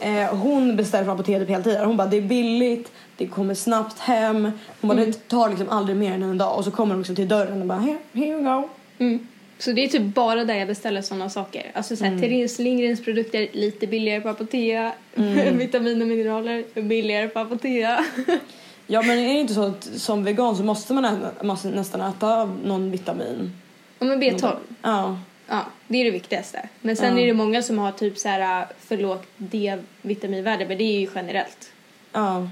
[0.00, 0.22] henne.
[0.24, 1.84] Eh, hon beställer från apoteket hela tiden.
[1.86, 4.50] Hon bara det är billigt, det kommer snabbt hem.
[4.80, 6.56] Hon bara det tar liksom aldrig mer än en dag.
[6.58, 8.68] Och så kommer de liksom till dörren och bara here, here you go.
[8.98, 9.26] Mm.
[9.58, 11.70] Så det är typ bara där jag beställer sådana saker.
[11.74, 14.92] Alltså såhär, Therese Lindgrens produkter lite billigare på Apotea.
[15.52, 18.04] Vitamin och mineraler billigare på Apotea.
[18.86, 22.00] Ja men är det inte så att som vegan så måste man ä- måste nästan
[22.00, 23.52] äta någon vitamin?
[23.98, 24.56] ja men B12.
[24.82, 25.18] Ja.
[25.48, 26.68] Ja, det är det viktigaste.
[26.80, 27.22] Men sen Ja.
[27.22, 31.08] är det många som har typ så här för lågt D-vitaminvärde, men det är ju
[31.14, 31.72] generellt.
[32.12, 32.48] Ja.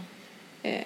[0.63, 0.85] Eh,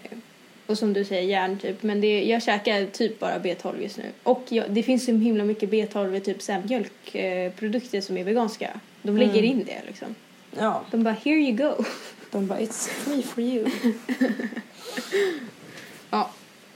[0.67, 1.83] och som du säger, järn typ.
[1.83, 4.05] Men det, jag käkar typ bara B12 just nu.
[4.23, 8.17] Och jag, det finns så himla mycket B12 i typ så här mjölkprodukter produkter som
[8.17, 8.81] är veganska.
[9.03, 10.15] De lägger in det liksom.
[10.59, 10.85] Ja.
[10.91, 11.85] De bara, here you go.
[12.31, 13.71] De bara it's free for you.
[16.11, 16.31] Ja,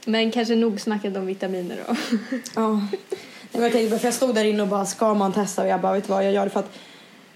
[0.05, 1.95] men kanske nog snackat om vitaminer då.
[2.55, 2.87] Ja.
[3.51, 5.81] Men jag tänkte, för jag stod där inne och bara ska man testa och jag
[5.81, 6.77] bara vet vad jag gör det för att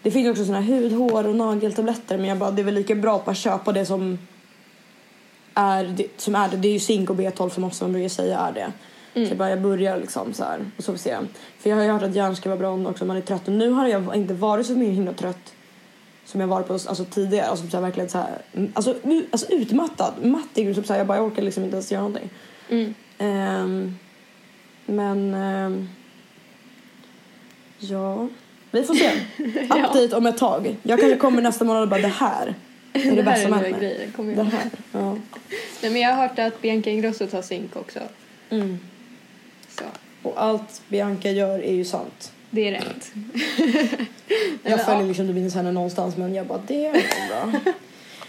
[0.01, 2.73] det finns också såna här hud, hår och nageltabletter men jag bara det är väl
[2.73, 4.17] lika bra att bara köpa det som
[5.56, 6.58] är det, som är det.
[6.58, 8.72] Det är ju zink och B12 som också man brukar säga är det.
[9.13, 11.18] Så jag bara jag börjar liksom så här och så får vi se.
[11.60, 13.48] För jag har ju hört att järn ska vara bra också om man är trött
[13.48, 15.54] och nu har jag inte varit så himla trött
[16.26, 17.46] som jag varit på alltså, tidigare.
[17.46, 18.41] Alltså, så här, verkligen så här,
[18.74, 18.96] alltså,
[19.32, 20.76] alltså utmattad, mattig.
[20.76, 22.30] Typ, så här, jag bara jag orkar liksom inte ens göra någonting.
[22.70, 22.94] Mm.
[23.18, 23.98] Ehm,
[24.86, 25.89] men ehm,
[27.80, 28.28] ja,
[28.72, 29.12] vi får se.
[29.63, 30.76] Update om ett tag.
[30.84, 32.56] Jag kanske kommer nästa månad och bara det här
[32.96, 33.74] är det, det här är nya mig.
[33.80, 34.12] grejer.
[34.16, 34.46] Kommer Det jag.
[34.46, 34.70] här.
[34.92, 35.18] Ja.
[35.82, 38.00] Nej, men jag har hört att Bianca Ingrosso tar zink också.
[38.50, 38.80] Mm.
[39.70, 39.84] Så
[40.22, 42.32] Och allt Bianca gör är ju sant.
[42.50, 43.12] det är rätt.
[44.64, 45.08] Jag följer ja.
[45.08, 46.92] liksom inte henne någonstans men jag bara det är
[47.30, 47.52] bra.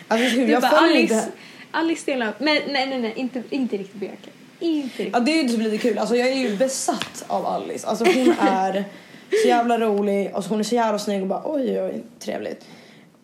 [0.09, 1.29] Alltså, jag bara följer Alice, inte
[1.71, 2.35] Alice Stenlöf.
[2.39, 4.31] Men nej, nej, nej, inte, inte riktigt Bianca.
[4.61, 5.09] Inte riktigt.
[5.13, 5.99] Ja det är ju typ lite kul.
[5.99, 7.87] Alltså jag är ju besatt av Alice.
[7.87, 8.85] Alltså hon är
[9.43, 10.31] så jävla rolig.
[10.35, 12.67] Alltså hon är så jävla snygg och bara oj oj trevligt.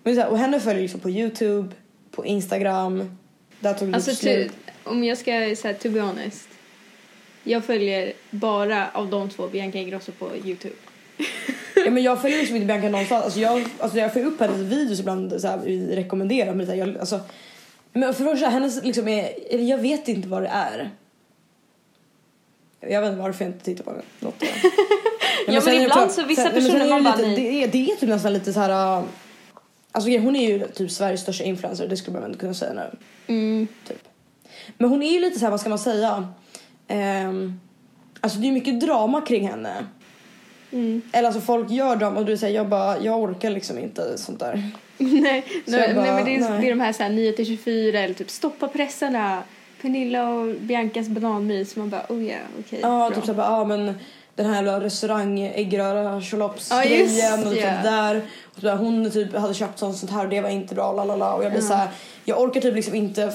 [0.03, 1.69] Men så här, och henne följer liksom på Youtube,
[2.11, 3.17] på Instagram.
[3.61, 4.53] Där tog det Alltså typ slut.
[4.67, 6.49] ty, om jag ska säga to be honest.
[7.45, 10.75] Jag följer bara av de två Bianca Ingrosso på Youtube.
[11.85, 13.25] Ja, men jag följer liksom inte Bianca någonstans.
[13.25, 16.55] Alltså jag, alltså jag får upp hennes videos ibland så här, vi rekommenderar.
[16.55, 17.21] Men, så här, jag, alltså,
[17.93, 20.91] men för det första, hennes liksom är, jag vet inte vad det är.
[22.81, 24.03] Jag vet inte varför jag inte tittar på henne.
[24.21, 24.47] Något det.
[25.47, 27.69] Ja, men det ibland klart- så vissa sen- men personer det man bara, det, är,
[27.69, 29.03] det är typ nästan lite så här.
[29.93, 32.91] Alltså hon är ju typ Sveriges största influencer, det skulle man ändå kunna säga nu.
[33.27, 33.69] Mm.
[33.89, 34.09] Typ.
[34.79, 36.29] Men hon är ju lite så här, vad ska man säga?
[36.89, 37.61] Ehm,
[38.21, 39.87] alltså det är mycket drama kring henne.
[40.73, 41.03] Mm.
[41.13, 44.41] Eller alltså folk gör drama och du säger jag bara, jag orkar liksom inte sånt
[44.41, 44.63] där.
[44.99, 46.61] nej, Så nej, bara, nej, men det är, nej.
[46.61, 49.43] det är de här, så här 9 till 24 eller typ stoppa pressarna.
[49.83, 51.77] Pernilla och Biancas bananmys.
[51.77, 52.79] Man bara oh yeah, okej.
[52.83, 53.17] Ja, bra.
[53.17, 53.95] typ såhär bara, ja men
[54.35, 58.23] den här restaurang äggröra Ja, just grejen och typ där.
[58.55, 60.93] Och så där, hon typ hade köpt sånt, sånt här och det var inte bra
[60.93, 61.69] lalala och jag blir Ja.
[61.69, 61.89] så här,
[62.25, 63.33] jag orkar typ liksom inte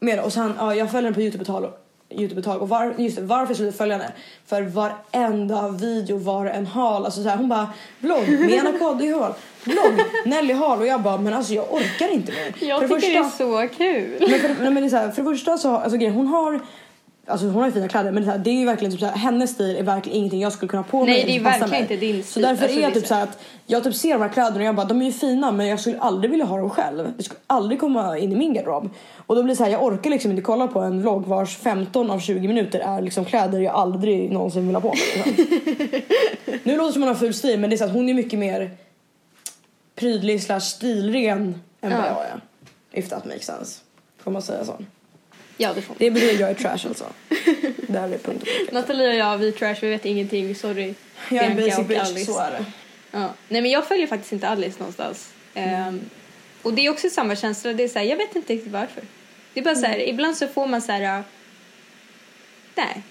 [0.00, 0.20] det.
[0.20, 1.72] Och sen, ja jag följer henne på Youtube ett tag
[2.10, 4.12] Youtube ett tag och var, just det, varför skulle jag följa henne?
[4.46, 9.32] För varenda video var en hal, alltså så här, hon bara vlogg med Anna Koddyhål,
[9.64, 12.68] vlogg Nelly Hall och jag bara men alltså jag orkar inte mer.
[12.68, 14.16] Jag För tycker det det är första- så kul.
[14.30, 16.26] men för, nej, men det är så här, för det första så alltså grejen, hon
[16.26, 16.60] har
[17.26, 18.90] Alltså hon har ju fina kläder men det, är så här, det är ju verkligen
[18.92, 21.14] typ så här, hennes stil är verkligen ingenting jag skulle kunna ha på mig.
[21.14, 21.80] Nej, det är verkligen mig.
[21.80, 22.42] inte din Så stil.
[22.42, 24.56] därför Alltså, är jag typ så- så här att jag typ ser de här kläderna
[24.56, 27.12] och jag bara de är ju fina men jag skulle aldrig vilja ha dem själv.
[27.16, 28.90] Det skulle aldrig komma in i min garderob.
[29.26, 31.56] Och då blir det så här, jag orkar liksom inte kolla på en vlogg vars
[31.56, 34.96] 15 av 20 minuter är liksom kläder jag aldrig någonsin vill ha på mig.
[35.36, 35.44] Liksom.
[36.62, 38.14] nu låter det som hon har ful stil men det är så att hon är
[38.14, 38.70] mycket mer
[39.96, 42.06] prydlig slash stilren än vad Ja.
[42.06, 42.40] jag är.
[42.92, 43.80] If that makes sense.
[44.22, 44.72] Får man säga så?
[45.56, 47.04] Ja, det får Det betyder jag är trash alltså.
[47.88, 48.72] Där är punkt och.
[48.74, 50.54] Nathalie och jag, vi är trash, vi vet ingenting.
[50.54, 50.94] Sorry.
[51.30, 52.32] Jag är en basic bitch, Alice.
[52.32, 52.64] så är det.
[53.10, 53.32] Ja.
[53.48, 55.32] Nej men jag följer faktiskt inte Alice någonstans.
[55.54, 56.00] Ehm,
[56.62, 59.02] och det är också samma känsla, det är så här, jag vet inte riktigt varför.
[59.54, 61.18] Det är bara så här, ibland så får man så här.
[61.18, 61.24] äh,
[62.74, 63.02] Nej.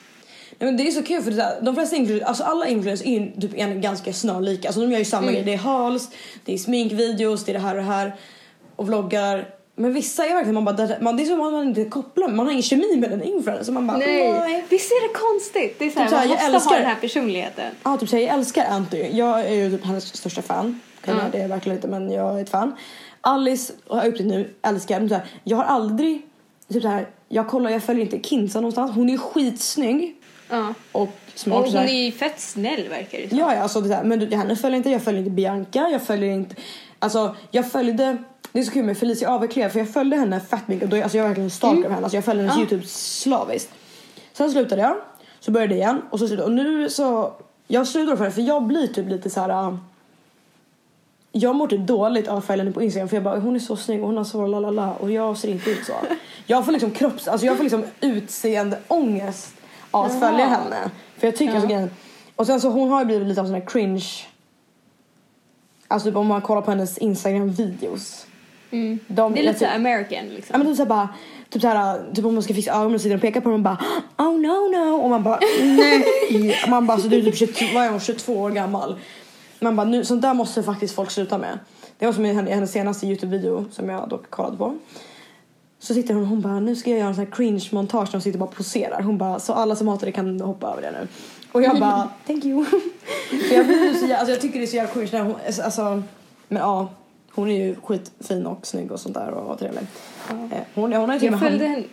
[0.60, 3.08] Nej, men det är så kul för det där, de flesta influencers, alltså alla influencers
[3.08, 4.68] är ju typ en, ganska snarlika.
[4.68, 5.34] Alltså de gör ju samma Mm.
[5.34, 5.44] grej.
[5.44, 6.10] Det är hals,
[6.46, 8.16] det är sminkvideos, det är det här och det här.
[8.76, 9.50] Och vloggar.
[9.76, 12.46] Men vissa är verkligen man bara, man, det är som att man inte kopplar, man
[12.46, 13.64] har ingen kemi med den influencer.
[13.64, 14.66] Så man bara, Nej.
[14.70, 15.80] Visst är det konstigt?
[15.80, 17.66] Det är så här, Typ så man jag måste ha älskar- den här personligheten.
[17.84, 18.98] Ja, typ säger jag älskar Anty.
[19.12, 20.80] Jag är ju typ hennes största fan.
[21.06, 22.76] Jag, det är jag verkligen inte men jag är ett fan.
[23.22, 25.00] Alice har jag upptäckt nu, älskar.
[25.00, 26.22] Men så här, jag har aldrig,
[26.74, 28.92] typ så här, jag kollar, jag följer inte Kinsa någonstans.
[28.96, 30.16] Hon är skitsnygg
[30.50, 30.74] Ja.
[30.92, 31.60] och smart.
[31.60, 31.88] Och hon här.
[31.88, 33.38] är ju fett snäll verkar det som.
[33.38, 36.56] Ja, ja alltså det men henne följer inte, jag följer inte Bianca, jag följer inte,
[37.00, 38.18] alltså jag följde,
[38.54, 41.04] det är så kul med Felicia Aveklev för jag följde henne fett mycket och då,
[41.04, 42.62] alltså jag är verkligen en stalker av henne, alltså jag följer hennes Ja.
[42.62, 43.72] youtube slaviskt.
[44.34, 44.96] Sen slutade jag,
[45.40, 47.34] så började jag igen och så slutade och nu så,
[47.68, 49.50] jag slutade för det för jag blir typ lite så här.
[49.68, 49.76] äh,
[51.32, 53.60] jag mår typ dåligt av att följa henne på Instagram för jag bara hon är
[53.60, 55.94] så snygg och hon har så lalala och jag ser inte ut så.
[56.46, 59.56] Jag får liksom kropps, alltså jag får liksom utseende ångest
[59.92, 60.92] av att följa henne.
[61.18, 61.82] För jag tycker Ja.
[61.82, 61.96] alltså
[62.36, 64.06] och sen så hon har ju blivit lite av sån här cringe.
[65.88, 68.26] Alltså typ om man kollar på hennes Instagram videos.
[68.74, 69.00] Mm.
[69.08, 70.60] De, Det är lite så här American Ja liksom.
[70.60, 71.10] men typ såhär bara,
[71.50, 73.64] typ såhär, typ om man ska fixa ögonen och sitter och pekar på dem och
[73.64, 73.78] bara
[74.18, 76.56] oh no no och man bara nej.
[76.70, 78.96] Man bara så du är typ 22, vad är hon, 22 år gammal.
[79.60, 81.60] Man bara nu, sånt där måste faktiskt folk sluta med.
[81.98, 84.76] Det var som i henne- i hennes senaste Youtube-video som jag dock kollade på.
[85.80, 88.08] Så sitter hon och hon bara nu ska jag göra en sån här cringe montage
[88.08, 89.02] där hon sitter och bara poserar.
[89.02, 91.08] Hon bara så alla som hatar det kan hoppa över det nu.
[91.52, 92.66] Och jag bara thank you.
[92.66, 96.04] För jag, blir så, alltså jag tycker det är så jävla cringe när hon, alltså
[96.48, 96.90] men ja.
[97.36, 99.84] Hon är ju skitfin och snygg och sånt där och trevlig.
[100.30, 100.36] Eh,
[100.76, 101.86] Hon, hon har ju Jag följde hand,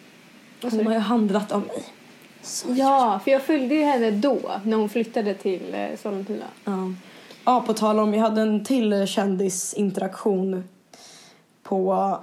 [0.62, 0.76] henne.
[0.76, 1.84] Hon har ju handlat av mig.
[2.42, 6.44] Så Ja, för jag följde ju henne då när hon flyttade till eh, Sollentuna.
[6.64, 6.92] Ja.
[7.44, 10.64] ja, på tal om, jag hade en till kändisinteraktion
[11.62, 12.16] på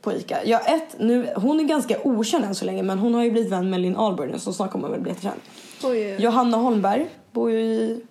[0.00, 0.44] på Ica.
[0.44, 3.52] Ja, ett, nu, hon är ganska okänd än så länge men hon har ju blivit
[3.52, 5.40] vän med Linn Ahlberg så snart kommer hon väl bli jättekänd.
[6.18, 8.02] Johanna Holmberg bor ju i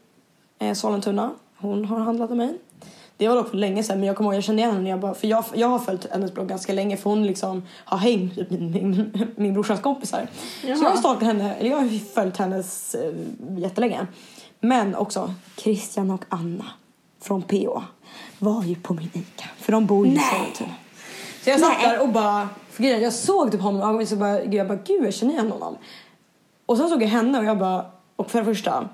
[0.59, 1.31] eh, Sollentuna.
[1.57, 2.57] Hon har handlat av mig.
[3.17, 4.99] Det var dock för länge sedan men jag kommer ihåg jag kände igen henne jag
[4.99, 8.35] bara, för jag, jag har följt hennes blogg ganska länge för hon liksom har hängt
[8.35, 10.27] med min, min, min brorsas kompisar.
[10.61, 10.97] Så jag har Jaha.
[10.97, 13.13] stalkat henne, eller jag har följt hennes eh,
[13.57, 14.07] jättelänge.
[14.59, 16.65] Men också Christian och Anna
[17.21, 17.83] från PO
[18.39, 20.75] var ju på min ICA för de bor ju i Sollentuna.
[21.43, 24.43] Så jag satt där och bara, för grejen, jag såg typ honom ögonen så bara,
[24.43, 25.77] jag bara gud jag känner igen honom.
[26.65, 28.89] Och sen såg jag henne och jag bara, och för det första,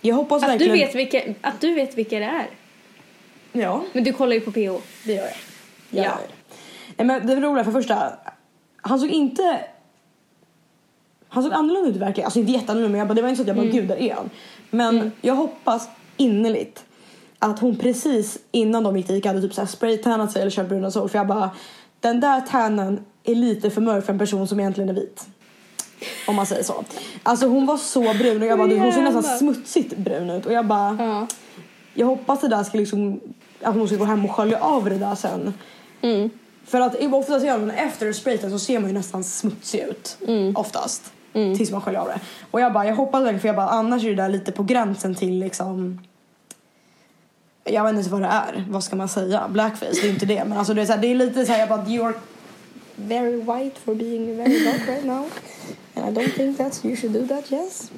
[0.00, 0.86] jag hoppas Att du, verkligen...
[0.86, 2.46] vet vilka, att du vet vilka det är.
[3.52, 4.80] Ja, Men du kollar ju på PO.
[5.04, 5.30] det gör jag.
[5.30, 5.34] Ja.
[5.90, 6.54] Jag gör det.
[6.96, 8.12] Nej, men det roliga för första,
[8.76, 9.60] han såg inte...
[11.28, 12.24] Han såg annorlunda ut verkligen.
[12.26, 13.96] Alltså inte jätteannorlunda men jag bara, det var inte så att jag bara gud där
[13.96, 14.30] är han.
[14.70, 16.84] Men jag hoppas innerligt
[17.38, 20.90] att hon precis innan de gick till Ica hade typ spraytannat sig eller kört bruna
[20.90, 21.50] sol för jag bara
[22.00, 25.26] den där tannan är lite för mörk för en person som egentligen är vit.
[26.28, 26.84] Om man säger så.
[27.22, 30.52] Alltså hon var så brun och jag bara, hon såg nästan smutsigt brun ut och
[30.52, 31.26] jag bara Ja.
[31.94, 33.20] jag hoppas det där ska liksom
[33.64, 35.54] att hon ska gå hem och skölja av det där sen.
[36.02, 36.30] Mm.
[36.64, 40.18] För att oftast gör man efter sprayten så ser man ju nästan smutsig ut.
[40.54, 41.12] Oftast.
[41.32, 42.20] Tills man sköljer av det.
[42.50, 44.62] Och jag bara, jag hoppas verkligen för jag bara annars är det där lite på
[44.62, 46.00] gränsen till liksom
[47.64, 48.64] jag vet inte vad det är.
[48.68, 49.48] Vad ska man säga?
[49.48, 50.44] Blackface, det är inte det.
[50.44, 52.14] Men alltså det är, så här, det är lite så här, jag bara, you're
[52.96, 55.30] very white for being very dark right now.
[55.94, 57.90] And I don't think that you should do that, yes.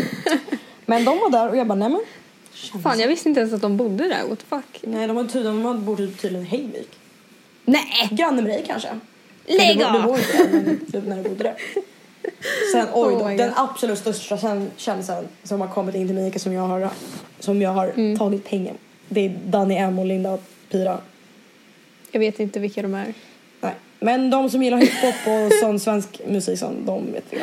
[0.86, 2.00] men de var där och jag bara, nej men.
[2.82, 4.28] Fan, jag visste inte ens att de bodde där.
[4.28, 4.80] What the fuck?
[4.82, 6.88] Nej, de har tydligen, de bor typ tydligen i Hejvik.
[7.64, 8.08] Nej!
[8.10, 8.88] Granne med dig kanske?
[9.46, 10.02] Lägg du, du av!
[10.02, 11.54] bor inte där, men typ när du bodde där.
[12.72, 16.38] Sen, oj då, Oh den absolut största kän- kändisen som har kommit in till Mika
[16.38, 16.90] som jag har,
[17.40, 18.18] som jag har Mm.
[18.18, 18.74] tagit pengar
[19.08, 20.38] Det är Danny M och Linda
[20.70, 20.98] Pira.
[22.10, 23.14] Jag vet inte vilka de är.
[23.60, 23.74] Nej.
[24.00, 27.38] Men de som gillar hiphop och sån svensk musik, sån, de vet vi.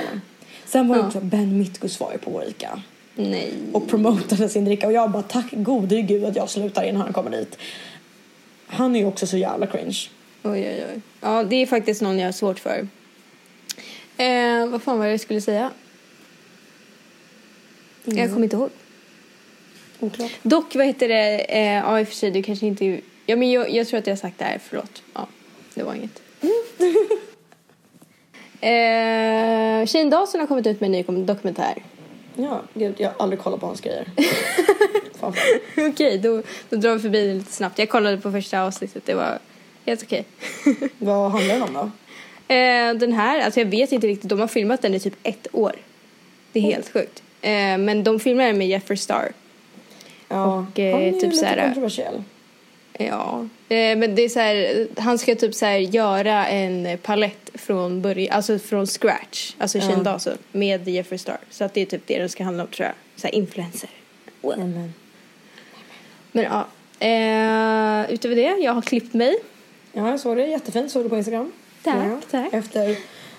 [0.65, 1.07] Sen var det Ja.
[1.07, 2.81] också Ben Mitkus var ju på vår Ica
[3.15, 3.53] Nej.
[3.73, 7.13] och promotade sin dricka och jag bara tack gode gud att jag slutar innan han
[7.13, 7.57] kommer dit.
[8.67, 9.97] Han är ju också så jävla cringe.
[10.43, 11.01] Oj, oj, oj.
[11.21, 12.87] Ja, det är faktiskt någon jag har svårt för.
[14.17, 15.71] Eh, vad fan var det jag skulle säga?
[18.03, 18.69] Jag kommer inte ihåg.
[19.99, 20.31] Oklart.
[20.43, 21.39] Dock, vad heter det?
[21.39, 22.99] Eh, ja, i och för sig, du kanske inte...
[23.25, 24.59] Ja, men jag, jag tror att jag har sagt det här.
[24.63, 25.03] Förlåt.
[25.13, 25.27] Ja,
[25.73, 26.21] det var inget.
[28.61, 31.83] eh, Shane Dawson har kommit ut med en ny dokumentär.
[32.35, 34.07] Ja, gud, jag har aldrig kollat på hans grejer.
[35.89, 37.79] Okej, då, då drar vi förbi det lite snabbt.
[37.79, 39.05] Jag kollade på första avsnittet.
[39.05, 39.39] Det var
[39.85, 40.25] helt okej.
[40.97, 41.91] Vad handlar den om då?
[42.53, 44.29] Eh, den här, alltså jag vet inte riktigt.
[44.29, 45.75] De har filmat den i typ ett år.
[46.51, 47.23] Det är helt sjukt.
[47.41, 49.31] Eh, men de filmar den med Jeffree Star.
[50.27, 52.23] Ja, Och, eh, han är typ lite såhär- kontroversiell.
[52.99, 57.49] Ja, eh, men det är så här, han ska typ så här göra en palett
[57.53, 61.37] från början, alltså från scratch, alltså Shane Dawson med Jeffree Star.
[61.49, 63.89] Så att det är typ det den ska handla om tror jag, så här influencer.
[64.41, 64.93] Nämen.
[66.31, 66.67] Men ja,
[66.99, 69.35] eh, utöver det, jag har klippt mig.
[69.91, 70.45] Ja, jag såg det.
[70.45, 70.91] Jättefint.
[70.91, 71.51] Såg du på Instagram?
[71.83, 72.19] Tack, ja.
[72.31, 72.53] tack.
[72.53, 72.97] Efter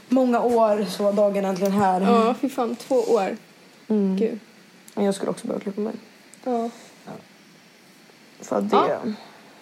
[0.09, 2.00] många år så var dagen äntligen här.
[2.00, 3.36] Ja, fy fan, två år.
[3.88, 4.16] Mm.
[4.16, 4.38] Gud.
[4.94, 5.92] Men Jag skulle också börja klippa mig.
[6.44, 6.70] Ja.
[8.40, 8.76] För det...
[8.76, 9.00] Ja.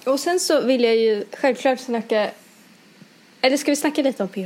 [0.05, 2.31] Och sen så vill jag ju självklart snacka,
[3.41, 4.39] eller ska vi snacka lite om PH?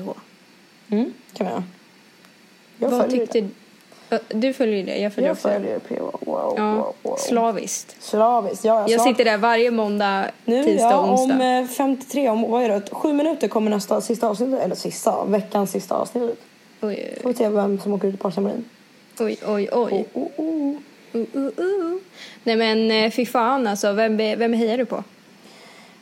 [0.90, 1.64] Mm, kan vi göra.
[2.78, 3.48] Jag Vad följer tyckte
[4.10, 5.14] Ö, Du följer det, jag det.
[5.14, 5.48] följer Jag också.
[5.48, 5.94] följer PH.
[6.00, 7.16] Wow, wow, Ja, wow.
[7.16, 7.96] slaviskt.
[8.02, 8.64] Slaviskt.
[8.64, 11.34] Ja, Jag snart- sitter där varje måndag, Nu, tisdag ja, och onsdag.
[11.34, 12.82] om eh, 53, om vad är det?
[12.92, 16.40] Sju minuter kommer nästa sista avsnitt, eller sista, veckans sista avsnitt ut.
[16.80, 18.64] Oj, Får vi se vem som åker ut i parceremonin.
[19.20, 20.06] oj, oj, oj.
[20.14, 20.76] Oh, oh, oh.
[21.14, 21.98] Uh, uh, uh.
[22.44, 25.04] Nej men eh, fy fan alltså, vem, vem hejar du på?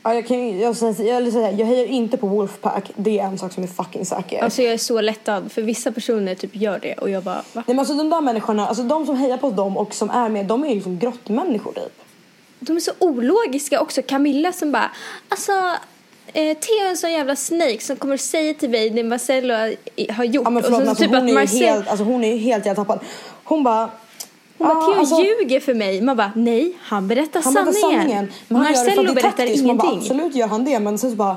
[0.07, 3.53] Ja, jag, kan, jag, jag, jag, jag, hejar inte på Wolfpack, det är en sak
[3.53, 4.43] som är fucking säker.
[4.45, 7.43] Alltså jag är så lättad för vissa personer typ gör det och jag bara va?
[7.55, 10.29] Nej men alltså de där människorna, alltså de som hejar på dem och som är
[10.29, 12.03] med, de är ju liksom grottmänniskor typ.
[12.59, 14.03] De är så ologiska också.
[14.03, 14.91] Camilla som bara
[15.29, 15.53] alltså
[16.33, 20.25] eh, Theo är en sån jävla snake som kommer säga till mig det Marcello har-
[20.25, 20.45] gjort.
[20.45, 22.25] Ja men och förlåt så men alltså, typ hon, att är Marcel- helt, alltså hon
[22.25, 23.05] är ju helt jävla tappad.
[23.45, 23.91] Hon bara...
[24.59, 26.01] Hon bara, "Ja, Theo alltså, ljuger för mig.
[26.03, 27.75] Man bara, nej, han berättar Han sanningen.
[27.81, 28.33] sanningen.
[28.49, 29.65] Men han gör Marcello att det berättar taktiskt.
[29.67, 30.11] Man bara, ingenting.
[30.13, 31.37] absolut gör han det men sen så bara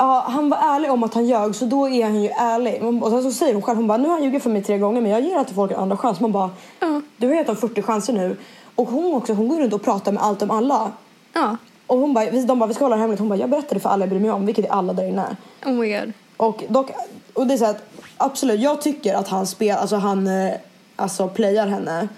[0.00, 3.02] Ja, han var ärlig om att han ljög så då är han ju ärlig.
[3.02, 4.78] Och sen så säger hon själv, hon bara nu har han ljugit för mig tre
[4.78, 6.20] gånger men jag ger alltid folk en andra chans.
[6.20, 6.50] Man bara,
[6.80, 7.00] Ja.
[7.16, 8.36] du har gett dem 40 chanser nu.
[8.74, 10.92] Och hon också, hon går runt och pratar med allt om alla.
[11.32, 11.56] Ja,
[11.86, 13.20] Och hon bara, de bara vi ska hålla det hemligt.
[13.20, 15.36] Hon bara, jag berättade för alla jag bryr mig om, vilket är alla där inne.
[15.66, 16.12] oh my god.
[16.36, 16.90] Och dock,
[17.34, 17.82] och det är så att
[18.16, 20.52] absolut, jag tycker att han spelar, alltså han eh,
[20.96, 22.08] alltså playar henne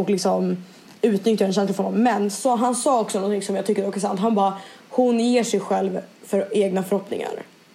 [0.00, 0.56] och liksom
[1.02, 2.02] utnyttjar en känsla för honom.
[2.02, 4.20] Men så han sa också någonting som jag tycker dock är sant.
[4.20, 4.52] Han bara,
[4.88, 7.30] hon ger sig själv för egna förhoppningar.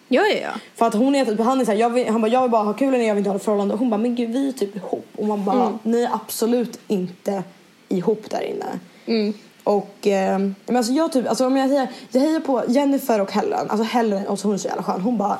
[0.07, 0.59] Ja, ja, ja.
[0.75, 2.51] För att hon är typ, han är så här, jag vill, han bara, jag vill
[2.51, 3.73] bara ha kul jag vill inte ha ett förhållande.
[3.73, 5.07] Och hon bara, men gud vi är typ ihop.
[5.15, 7.43] Och man bara, ni är absolut inte
[7.89, 8.65] ihop där inne.
[9.05, 9.33] Mm.
[9.63, 13.31] Och eh, men alltså jag typ, alltså om jag hejar, jag hejar på Jennifer och
[13.31, 13.69] Helen.
[13.69, 15.01] Alltså Helen, alltså hon är så jävla skön.
[15.01, 15.37] Hon bara,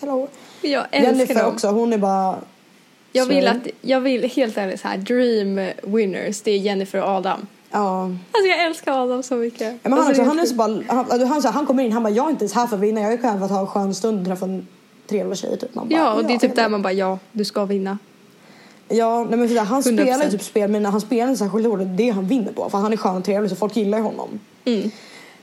[0.00, 0.28] hello.
[0.62, 1.52] Jag älskar Jennifer dem.
[1.54, 2.36] också, hon är bara...
[3.16, 7.08] Jag vill att, jag vill helt ärligt så här, dream winners, det är Jennifer och
[7.08, 7.46] Adam.
[7.70, 8.02] Ja.
[8.04, 9.78] Alltså jag älskar Adam så mycket.
[9.82, 11.82] Ja, men han, alltså, han, är så bara, han, alltså, han, så här, han kommer
[11.82, 13.44] in, han bara jag är inte ens här för att vinna, jag är här för
[13.44, 14.66] att ha en skön stund och träffa en
[15.06, 15.58] trevlig tjej.
[15.58, 15.74] Typ.
[15.74, 17.98] Man bara, Ja, och det är typ där man bara ja, du ska vinna.
[18.88, 20.02] Ja, nej, men så där, han 100%.
[20.02, 22.52] spelar typ spel men när han spelar inte särskilt hårt, det är det han vinner
[22.52, 22.70] på.
[22.70, 24.40] För han är skön och trevlig så folk gillar ju honom.
[24.64, 24.90] Mm.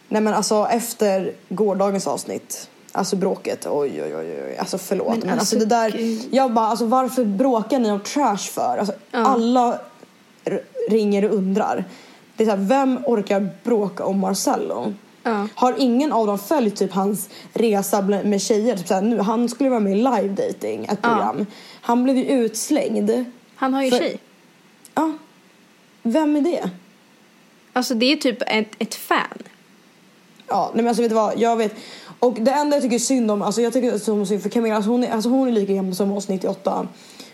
[0.07, 5.08] Nej men alltså efter gårdagens avsnitt, alltså bråket, oj oj oj, oj alltså förlåt.
[5.10, 8.78] Men, Men alltså, alltså, det där, jag bara alltså varför bråkar ni om trash för?
[8.78, 9.20] Alltså Ja.
[9.20, 9.80] alla
[10.89, 11.86] ringer och undrar.
[12.38, 14.94] Det är så här, vem orkar bråka om Marcello?
[15.24, 15.48] Ja.
[15.56, 18.78] Har ingen av dem följt typ hans resa med tjejer?
[18.78, 21.10] Typ så här, nu, han skulle vara med i live dating, ett Ja.
[21.10, 21.46] program.
[21.82, 23.26] Han blev ju utslängd.
[23.56, 24.20] Han har ju För- tjej.
[24.96, 25.12] Ja.
[26.04, 26.70] Vem är det?
[27.74, 29.38] Alltså det är typ ett, ett fan.
[30.48, 31.76] Ja, nej men alltså vet du vad, jag vet.
[32.24, 34.91] Och det enda jag tycker synd om, alltså jag tycker så synd för Camilla, alltså
[34.91, 36.88] hon är, alltså hon är lika gammal som oss 98.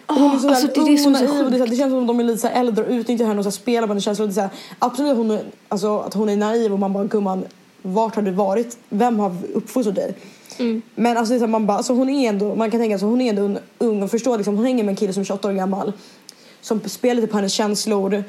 [0.05, 1.67] Och hon är så alltså där det är det som är så och det, är
[1.67, 3.87] det känns som att de är lite så äldre och utnyttjar henne och så spelar
[3.87, 4.23] en känsla.
[4.23, 6.93] Och det är så här, absolut hon är, alltså, att hon är naiv och man
[6.93, 7.45] bara gumman,
[7.81, 8.77] vart har du varit?
[8.89, 10.15] Vem har uppfostrat dig?
[10.59, 10.81] Mm.
[10.95, 12.95] Men alltså, det är så här, man bara, alltså hon är ändå, man kan tänka
[12.95, 15.21] att hon är ändå un- ung och förstår liksom, hon hänger med en kille som
[15.21, 15.93] är 28 år gammal.
[16.61, 18.23] Som spelar lite på hennes känslor.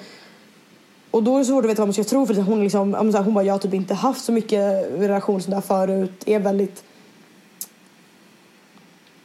[1.11, 3.35] Och då är det svårt att veta vad man ska tro för hon, liksom, hon
[3.35, 6.13] bara, jag har typ inte haft så mycket relation som där förut.
[6.27, 6.85] Är väldigt...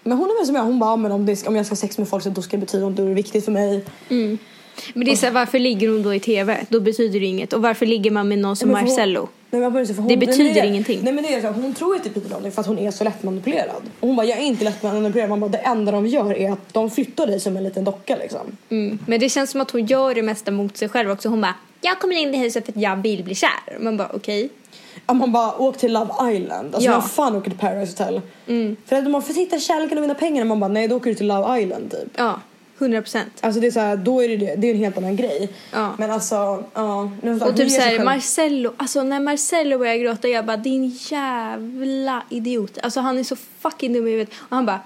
[0.03, 1.77] Men hon är väl som jag, hon bara, men om, det, om jag ska ha
[1.77, 3.85] sex med folk så då ska det betyda att det är viktigt för mig.
[4.09, 4.37] Mm.
[4.93, 6.65] Men det är så här, varför ligger hon då i tv?
[6.69, 7.53] Då betyder det inget.
[7.53, 9.29] Och varför ligger man med någon som men för hon- Marcello?
[9.51, 10.99] Nej, men precis, för hon, Det nej, betyder är- ingenting.
[11.03, 12.79] Nej men det är så, här, hon tror ju typ inte någonting för att hon
[12.79, 13.81] är så lättmanipulerad.
[13.99, 15.29] Och hon bara, jag är inte lättmanipulerad.
[15.29, 18.15] Man bara, det enda de gör är att de flyttar dig som en liten docka
[18.15, 18.57] liksom.
[18.69, 18.99] Mm.
[19.07, 21.29] Men det känns som att hon gör det mesta mot sig själv också.
[21.29, 21.55] Hon bara,
[21.85, 23.77] jag kommer in i huset för att jag vill bli kär.
[23.79, 24.49] Man bara, okej.
[25.05, 26.75] Att man bara åker till Love Island.
[26.75, 26.97] Alltså Ja.
[26.99, 28.21] man fan åker till Paradise Hotel.
[28.85, 30.45] För att man får hitta kärleken och vinna pengar.
[30.45, 32.09] Man bara nej då åker du till Love Island typ.
[32.17, 32.39] Ja,
[32.79, 33.31] 100 procent.
[33.41, 35.49] Alltså det är så här, då är det, det, det är en helt annan grej.
[35.73, 35.91] Ja.
[35.97, 37.11] Men alltså, ja.
[37.21, 42.23] Nu, Och typ såhär själv- Marcello, alltså när Marcello börjar gråta jag bara din jävla
[42.29, 42.77] idiot.
[42.83, 44.33] Alltså han är så fucking dum i huvudet.
[44.39, 44.79] Och han bara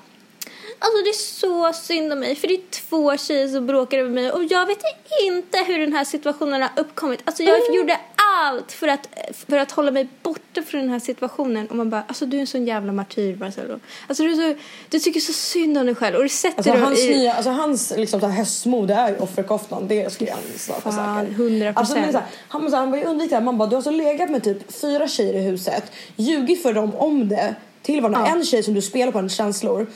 [0.81, 4.09] Alltså det är så synd om mig för det är två tjejer som bråkar över
[4.09, 4.79] mig och jag vet
[5.25, 7.19] inte hur den här situationen har uppkommit.
[7.25, 7.73] Alltså jag Mm.
[7.75, 7.97] gjorde
[8.43, 9.09] allt för att,
[9.47, 12.41] för att hålla mig borta från den här situationen och man bara alltså du är
[12.41, 13.79] en sån jävla martyr Marcello.
[14.07, 14.53] Alltså du, så,
[14.89, 17.09] du tycker så synd om dig själv och du sätter Alltså hans, i...
[17.09, 21.33] nya, alltså hans liksom, höstmode är ju offerkoftan, det skulle jag snart vara säker.
[21.33, 21.73] 100%.
[21.75, 23.43] Alltså, men så här, han, han bara undvik det här.
[23.43, 26.95] Man bara, du har så legat med typ fyra tjejer i huset, ljugit för dem
[26.95, 28.23] om det till varandra.
[28.29, 28.35] Ja.
[28.35, 29.87] En tjej som du spelar på hennes känslor.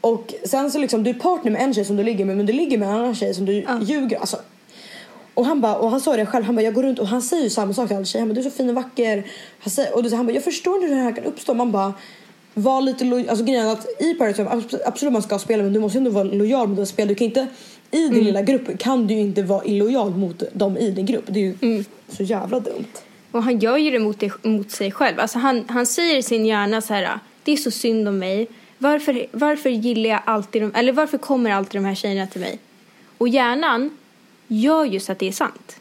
[0.00, 2.46] Och sen så liksom, du är partner med en tjej som du ligger med men
[2.46, 4.18] du ligger med en annan tjej som du ljuger.
[4.18, 4.36] Alltså,
[5.34, 7.22] och han bara, och han sa det själv, han bara jag går runt och han
[7.22, 8.20] säger ju samma sak till alla tjejer.
[8.20, 9.26] Han bara du är så fin och vacker.
[9.58, 11.54] Han, säger, och då, han bara jag förstår inte hur det här kan uppstå.
[11.54, 11.94] Man bara
[12.54, 15.80] var lite lojal, alltså grejen att i Paradise Hotel, absolut man ska spela men du
[15.80, 17.08] måste ändå vara lojal mot dina spel.
[17.08, 17.46] Du kan inte,
[17.90, 21.24] i din lilla grupp kan du ju inte vara illojal mot dem i din grupp.
[21.26, 22.92] Det är ju så jävla dumt.
[23.30, 25.20] Och han gör ju det mot, det, mot sig själv.
[25.20, 28.48] Alltså han, han säger i sin hjärna så här, det är så synd om mig.
[28.78, 32.58] Varför, varför gillar jag alltid de, eller varför kommer alltid de här tjejerna till mig?
[33.18, 33.96] Och hjärnan
[34.46, 35.80] gör ju så att det är sant.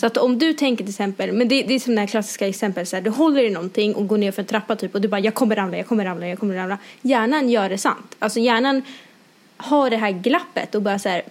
[0.00, 2.48] Så att om du tänker till exempel, men det, det är som det här klassiska
[2.48, 5.00] exemplet, så här, du håller i någonting och går ner för en trappa typ och
[5.00, 6.78] du bara jag kommer ramla, jag kommer ramla, jag kommer ramla.
[7.02, 8.16] Hjärnan gör det sant.
[8.18, 8.82] Alltså hjärnan
[9.56, 11.22] har det här glappet och bara så här,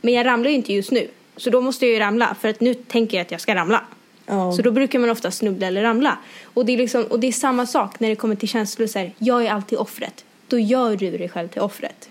[0.00, 1.08] men jag ramlar ju inte just nu.
[1.36, 3.84] Så då måste jag ju ramla för att nu tänker jag att jag ska ramla.
[4.26, 4.52] Ja.
[4.52, 6.18] Så då brukar man ofta snubbla eller ramla.
[6.44, 8.86] Och det är, liksom, och det är samma sak när det kommer till känslor.
[8.86, 10.24] Så här, jag är alltid offret.
[10.52, 12.08] Då gör du dig själv till offret.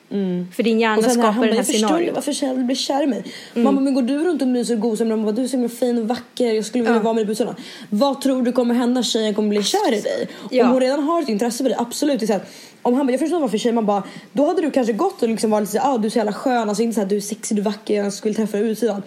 [0.56, 2.16] För din hjärna skapar han här jag förstår inte scenariot.
[2.16, 3.24] varför tjejer blir kär i mig.
[3.54, 5.70] Mamma men går du runt och myser och gosar med dem du är så himla
[5.70, 7.04] fin och vacker, jag skulle vilja Ja.
[7.04, 7.56] vara med dig på utsidan.
[7.89, 9.04] Vad tror du kommer hända?
[9.04, 10.28] Tjejen kommer bli kär i dig.
[10.52, 10.66] Ja.
[10.66, 12.20] Om hon redan har ett intresse för dig, absolut.
[12.20, 12.42] Det är så här,
[12.82, 15.30] om han bara, jag förstår varför tjejer, man bara, då hade du kanske gått och
[15.30, 17.22] liksom varit lite såhär, ah, du är så jävla skön, alltså inte såhär du är
[17.22, 19.04] sexig, du är vacker, jag skulle träffa dig utsidan.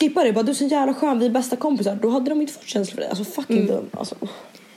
[0.00, 1.98] Skippa det, bara du är så jävla skön, vi är bästa kompisar.
[2.02, 3.08] Då hade de inte fått känslor för dig.
[3.10, 3.68] Alltså fucking Mm.
[3.68, 3.86] dum.
[3.92, 4.14] Alltså.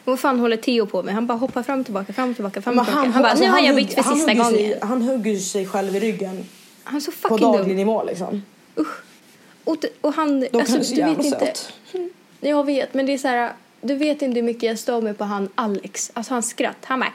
[0.05, 1.13] Vad fan håller Theo på med?
[1.13, 3.07] Han bara hoppar fram och tillbaka, fram och tillbaka, fram och tillbaka.
[3.09, 4.51] Han, bara, alltså, nu har jag bytt för han sista gången.
[4.53, 6.45] Sig, han hugger sig själv i ryggen
[6.83, 7.75] Han är så på fucking daglig dum.
[7.77, 8.43] nivå liksom.
[9.63, 11.39] Och, t- och han, De alltså, så du vet inte.
[11.39, 11.73] söt.
[12.39, 13.53] Jag vet, men det är så här.
[13.81, 16.11] Du vet inte hur mycket jag stör mig på han Alex.
[16.13, 16.77] Alltså hans skratt.
[16.83, 17.13] Han bara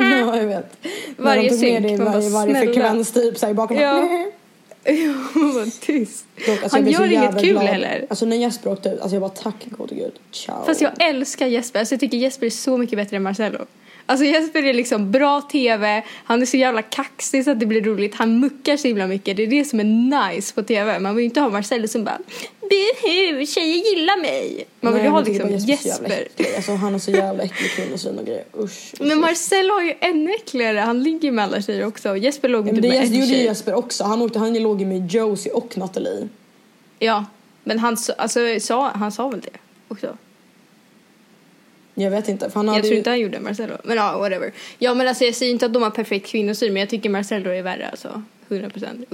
[0.00, 0.76] Ja, jag vet.
[1.16, 3.76] Varje När de tog med synk, det i varje, varje frekvens typ i bakom.
[3.76, 4.08] Ja.
[5.34, 6.26] Man var tyst.
[6.46, 7.64] Dock, alltså, han gör inget kul glad.
[7.64, 8.06] heller.
[8.10, 10.12] Alltså när Jesper åkte ut, alltså jag bara tack gode gud.
[10.30, 10.64] Ciao.
[10.64, 11.78] Fast jag älskar Jesper.
[11.78, 13.66] Alltså jag tycker Jesper är så mycket bättre än Marcello.
[14.06, 17.82] Alltså Jesper är liksom bra tv, han är så jävla kaxig så att det blir
[17.82, 18.14] roligt.
[18.14, 19.36] Han muckar så himla mycket.
[19.36, 19.84] Det är det som är
[20.28, 20.98] nice på tv.
[20.98, 22.18] Man vill ju inte ha Marcello som bara
[22.60, 24.66] Buhu, tjejer gillar mig.
[24.80, 26.28] Man vill ju ha liksom Jesper.
[26.56, 28.44] Alltså han är så jävla äcklig kvinnosyn och grejer.
[28.58, 28.62] Usch.
[28.62, 29.16] usch, Men usch.
[29.16, 30.78] Marcello har ju ännu äckligare.
[30.78, 32.16] Han ligger med alla tjejer också.
[32.16, 33.44] Jesper låg Ja, inte det, med en gjorde ju tjej.
[33.44, 34.04] Jesper också.
[34.04, 36.28] Han, åkte, han låg ju med Josie och Natalie.
[36.98, 37.24] Ja,
[37.64, 40.16] men han, alltså, sa, han sa väl det också?
[41.98, 42.50] Jag vet inte.
[42.50, 43.74] För han hade Jag tror ju, inte han gjorde Marcello.
[43.84, 44.52] Men ja, whatever.
[44.78, 47.50] Ja, men alltså jag säger inte att de har perfekt kvinnosyn, men jag tycker Marcello
[47.50, 48.22] är värre alltså.
[48.48, 49.04] 100 procent.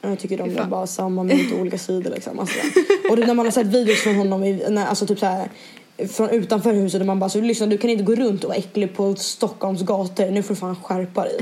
[0.00, 2.38] Jag tycker de är bara samma men inte olika sidor liksom.
[2.38, 2.58] Alltså,
[3.10, 5.48] och det, när man har sett videos från honom, i, när, alltså typ så här
[6.08, 8.58] från utanför huset där man bara så lyssna du kan inte gå runt och vara
[8.58, 10.30] äcklig på Stockholms gator.
[10.30, 11.38] Nu får du fan skärpa dig.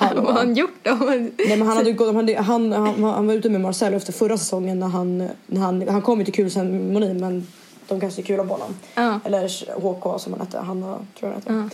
[0.14, 0.94] Vad har han gjort då?
[0.94, 4.80] Nej, men han, hade, hade, han, han, han var ute med Marcelo efter förra säsongen
[4.80, 7.46] när han, när han, han kom ju till kulceremonin men
[7.94, 8.74] de kastade kula på honom.
[8.94, 9.20] Ja.
[9.24, 9.48] Eller
[9.80, 11.68] HK som han hette, Hanna tror jag hette.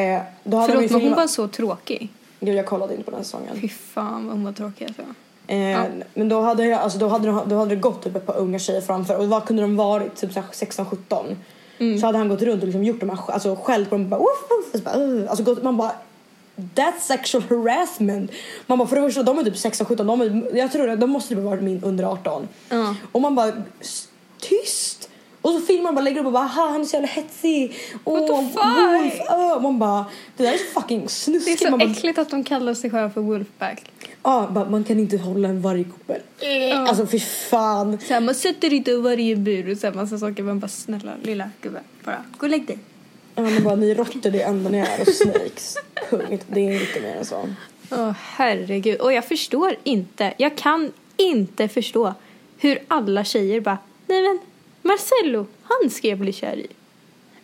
[0.00, 2.08] Eh, då hade de ju Förlåt, men hon var så tråkig.
[2.40, 3.58] Gud, jag kollade inte på den säsongen.
[3.60, 5.02] Fy fan vad hon var tråkig alltså.
[5.46, 5.80] Eh,
[6.14, 8.36] Men då hade, jag- alltså, då, hade, de- då hade det gått typ ett par
[8.36, 10.16] unga tjejer framför och vad kunde de varit?
[10.16, 11.36] Typ så här 16-17.
[11.78, 11.98] Mm.
[12.00, 14.20] Så hade han gått runt och liksom gjort de här, alltså skällt på dem bara,
[14.20, 14.28] woof,
[14.74, 15.92] woof, och alltså, gått, man bara
[16.74, 18.30] That's sexual harassment.
[18.66, 21.10] Man bara för det första de är typ 16-17, de är, jag tror att de
[21.10, 22.48] måste typ ha varit min under 18.
[22.68, 22.94] Ja.
[23.12, 24.08] Och man bara "S-
[24.40, 25.05] tyst.
[25.46, 27.74] Och så filmar man bara lägger upp och bara "Aha, han är så jävla hetsig.
[28.04, 28.64] What fuck?
[28.64, 30.04] Wolf, öh." Man bara
[30.36, 31.62] det där är så fucking Det är snuskigt.
[31.62, 33.84] så man bara, äckligt att de kallar sig själva för Wolfpack.
[34.22, 36.20] Ja, bara, man kan inte hålla en vargkoppel.
[36.88, 37.98] Alltså fy fan.
[38.06, 40.42] Så här, man sätter inte varje bur och så här massa saker.
[40.42, 42.78] Man bara snälla lilla gubbe, bara gå och lägg dig.
[43.34, 45.76] Ja, men bara, ni råttor det enda ni är och snakes.
[46.10, 46.44] Punkt.
[46.48, 47.48] Det är inte mer än så.
[47.90, 49.00] Åh herregud.
[49.00, 52.14] Och jag förstår inte, jag kan inte förstå
[52.58, 54.38] hur alla tjejer bara, nej men
[54.86, 56.66] Marcello, han ska jag bli kär i.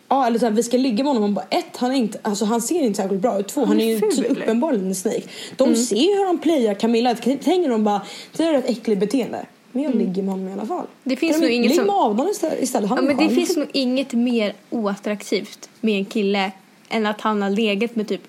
[0.09, 1.21] Ja, eller så här, vi ska ligga med honom.
[1.21, 3.47] Man bara, ett, han, är inte, alltså, han ser inte särskilt bra ut.
[3.47, 5.23] Två, han, är är ju typ uppenbarligen en snake.
[5.55, 7.15] De ser ju hur han playar Camilla.
[7.15, 8.01] Tänker de bara,
[8.37, 9.45] det är ett äckligt beteende.
[9.71, 10.77] Men jag ligger med honom i alla fall.
[10.77, 10.87] Mm.
[11.03, 12.27] Det finns nog inget som- med Adam
[12.59, 12.89] istället.
[12.89, 13.35] Han Ja, men det skön.
[13.35, 16.51] finns nog inget mer oattraktivt med en kille
[16.89, 18.21] än att han har legat med typ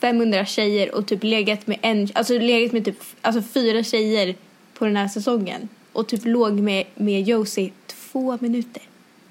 [0.00, 4.34] 500 tjejer och typ legat med en, alltså legat med typ alltså fyra tjejer
[4.78, 7.70] på den här säsongen och typ låg med, med Josie
[8.12, 8.82] två minuter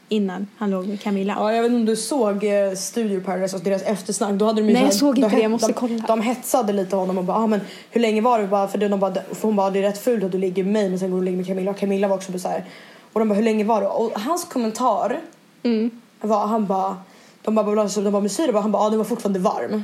[0.09, 1.35] innan han låg med Camilla.
[1.39, 4.33] Ja, jag vet inte om du såg eh, Studio Paradise och deras eftersnack.
[4.33, 5.41] Då hade de ju Nej, jag såg inte de, det.
[5.41, 6.03] Jag måste de, kolla.
[6.07, 8.47] De hetsade lite honom och bara, ah, men hur länge var det?
[8.47, 10.63] Bara, för, det, de bara, för hon bara, det är rätt fult att du ligger
[10.63, 11.71] med mig men sen går du och ligger med Camilla.
[11.71, 12.65] Och Camilla var också så här.
[13.13, 13.87] Och de bara, hur länge var det?
[13.87, 15.19] Och hans kommentar
[15.63, 15.91] Mm.
[16.21, 16.97] var, han bara,
[17.41, 19.83] de bara, de bara, men säger det bara, han bara, ah, den var fortfarande varm.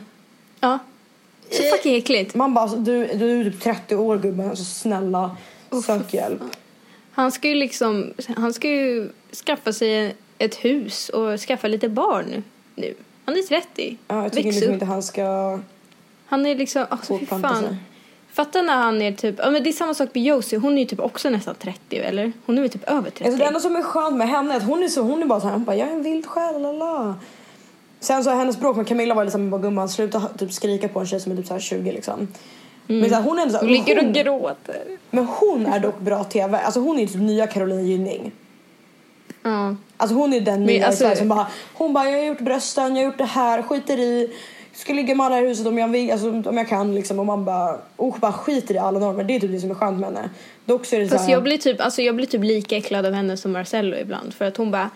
[0.59, 0.79] Ja.
[1.51, 2.35] Så fucking äckligt.
[2.35, 5.37] Man bara, alltså, du, du är typ 30 år gubben, alltså snälla,
[5.85, 6.41] sök hjälp.
[7.17, 9.09] Han ska ju liksom, han ska ju
[9.45, 12.43] skaffa sig ett hus och skaffa lite barn
[12.75, 12.93] nu.
[13.25, 13.97] Han är 30.
[14.07, 14.73] Ja, jag tycker Väx liksom upp.
[14.73, 15.59] inte han ska
[16.25, 17.41] Han är liksom, alltså fy sig.
[17.41, 17.75] fan.
[18.31, 20.79] Fatta när han är typ, ja men det är samma sak med Josie, hon är
[20.79, 22.33] ju typ också nästan 30 eller?
[22.45, 23.23] Hon är väl typ över 30?
[23.23, 25.25] Alltså det enda som är skönt med henne är att hon är så, hon är
[25.25, 27.15] bara så här, hon bara jag är en vild själ, lala.
[27.99, 31.07] Sen så hennes bråk med Camilla var liksom bara gumman sluta typ skrika på en
[31.07, 32.27] tjej som är typ så här 20 liksom.
[32.87, 34.83] Men så här, hon är så här, Hon ligger och gråter.
[35.09, 36.59] Men hon är dock bra tv.
[36.59, 38.31] Alltså hon är typ nya Caroline Gynning.
[39.43, 39.75] Ja.
[39.97, 43.03] Alltså hon är den nya alltså- som bara, hon bara jag har gjort brösten, jag
[43.03, 44.33] har gjort det här, skiter i.
[44.73, 47.19] Ska ligga med alla i huset om jag vill, alltså om jag kan liksom.
[47.19, 49.23] Och man bara, och bara skiter i alla normer.
[49.23, 50.29] Det är typ det som är skönt med henne.
[50.65, 53.05] Dock så är det så här, jag blir, typ, alltså jag blir typ lika äcklad
[53.05, 54.33] av henne som Marcello ibland.
[54.33, 54.89] För att hon bara,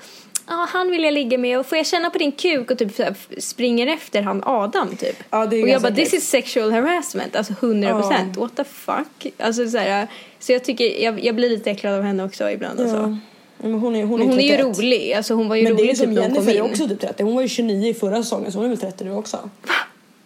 [0.51, 2.91] ja han vill jag ligga med och får jag känna på din kuk och typ
[3.37, 5.23] springer efter han Adam typ.
[5.29, 8.37] Ja, det är och jag bara, this is sexual harassment, alltså 100 procent.
[8.37, 9.33] What the fuck?
[9.37, 10.07] Alltså så här,
[10.39, 12.95] så jag tycker, jag, jag blir lite äcklad av henne också ibland alltså.
[12.97, 13.17] ja.
[13.57, 14.77] Men hon är, hon Men är hon är ju 31.
[14.77, 16.59] rolig, alltså hon var ju Men det rolig är som typ när hon kom Jennifer
[16.59, 16.65] in.
[16.65, 17.23] är också typ 30.
[17.23, 19.49] Hon var ju 29 i förra säsongen så hon är väl 30 nu också.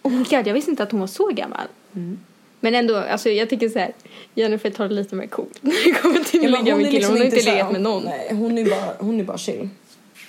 [0.02, 1.68] Oh my god, jag visste inte att hon var så gammal.
[1.96, 2.20] Mm.
[2.60, 3.92] Men ändå, alltså jag tycker så här,
[4.36, 6.86] Jennifer tar det lite mer coolt när det kommer till Ja, att men ligga med
[6.86, 7.00] är killar.
[7.00, 8.04] liksom Hon har inte så här- legat med någon.
[8.04, 9.70] Nej, hon är bara, hon är bara chill.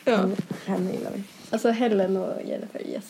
[0.07, 0.16] Ja.
[0.16, 0.36] Henne,
[0.66, 1.22] henne gillar vi.
[1.50, 3.04] Alltså Helen och Jennifer, yes.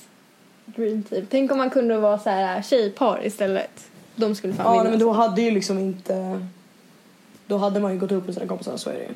[0.64, 1.26] Dream team.
[1.30, 3.84] Tänk om man kunde vara så här tjejpar istället.
[4.16, 4.82] De skulle fan Ja, vinna.
[4.82, 6.46] nej, men då hade ju liksom inte...
[7.46, 9.08] Då hade man ju gått upp med sina kompisar, så är det ju.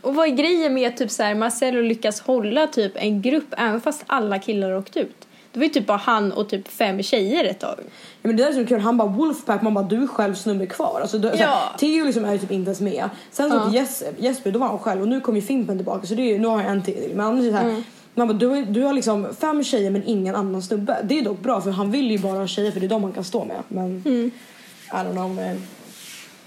[0.00, 3.54] Och vad är grejen med att typ så här Marcello lyckas hålla typ en grupp
[3.56, 5.27] även fast alla killar har åkt ut?
[5.58, 7.74] Det var ju typ bara han och typ fem tjejer ett tag.
[7.78, 7.84] Ja,
[8.22, 10.66] men det där är så kul, han bara Wolfpack, man bara du är själv snubbe
[10.66, 10.98] kvar.
[11.00, 11.36] Alltså, då, Ja.
[11.36, 13.08] såhär, Theo liksom är ju typ inte ens med.
[13.30, 13.64] Sen så Ja.
[13.64, 16.22] åkte Jesper, Jesper, då var han själv och nu kom ju Fimpen tillbaka så det
[16.22, 17.10] är ju, nu har jag en till.
[17.14, 17.82] Men annars är det Mm.
[18.14, 20.96] man bara, du, har- du har liksom fem tjejer men ingen annan snubbe.
[21.04, 23.02] Det är dock bra för han vill ju bara ha tjejer för det är de
[23.02, 23.56] han kan stå med.
[23.68, 24.30] Men Mm.
[24.86, 25.62] I don't know man.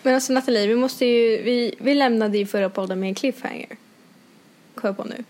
[0.03, 3.68] Men alltså Nathalie, vi måste ju, vi, vi lämnade ju förra podden med en cliffhanger.
[4.76, 5.24] Kom jag på nu.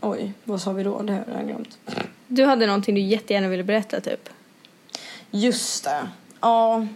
[0.00, 1.02] Oj, vad sa vi då?
[1.02, 1.78] Det har jag glömt.
[2.34, 4.28] Du hade någonting du jättegärna ville berätta typ.
[5.30, 6.08] Just det.
[6.40, 6.86] Ja.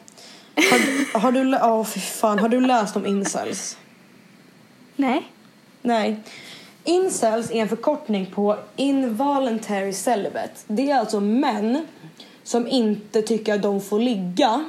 [0.55, 3.79] Har, har du, fy fan, har du läst om incels?
[4.97, 5.23] Nej.
[5.83, 6.17] Nej.
[6.85, 10.55] Incels är en förkortning på involuntary celibate.
[10.67, 11.87] Det är alltså män
[12.43, 14.65] som inte tycker att de får ligga.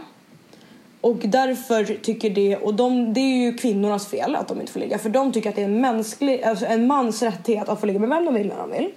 [1.01, 4.79] Och därför tycker det, och de, det är ju kvinnornas fel att de inte får
[4.79, 4.97] ligga.
[4.97, 7.99] För de tycker att det är en, mänsklig, alltså en mans rättighet att få ligga
[7.99, 8.91] med vem de vill när de vill.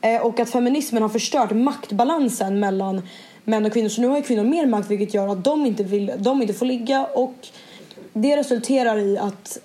[0.00, 3.02] Eh, och att feminismen har förstört maktbalansen mellan
[3.44, 3.88] män och kvinnor.
[3.88, 6.54] Så nu har ju kvinnor mer makt vilket gör att de inte, vill, de inte
[6.54, 7.06] får ligga.
[7.06, 7.34] Och
[8.12, 9.58] det resulterar i att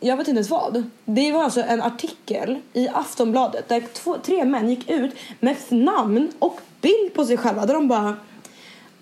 [0.00, 0.84] jag vet inte ens vad.
[1.04, 6.32] Det var alltså en artikel i Aftonbladet där två, tre män gick ut med namn
[6.38, 8.16] och bild på sig själva där de bara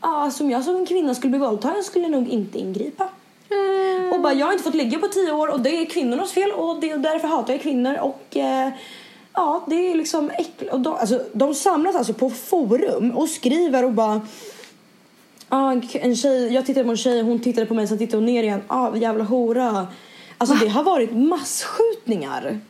[0.00, 3.08] ah, som jag som en kvinna skulle bli våldtagen skulle nog inte ingripa.
[4.12, 6.50] Och bara jag har inte fått ligga på tio år och det är kvinnornas fel
[6.52, 8.70] och, det, och därför hatar jag kvinnor och eh,
[9.38, 10.72] ja det är liksom äckligt.
[10.72, 14.20] Och de, alltså, de samlas alltså på forum och skriver och bara
[15.50, 18.26] Ah, en, tjej, jag tittade på en tjej, hon tittade på mig, sen tittade hon
[18.26, 18.62] ner igen.
[18.66, 19.86] Ah, jävla hora.
[20.38, 22.60] Alltså det har varit massskjutningar.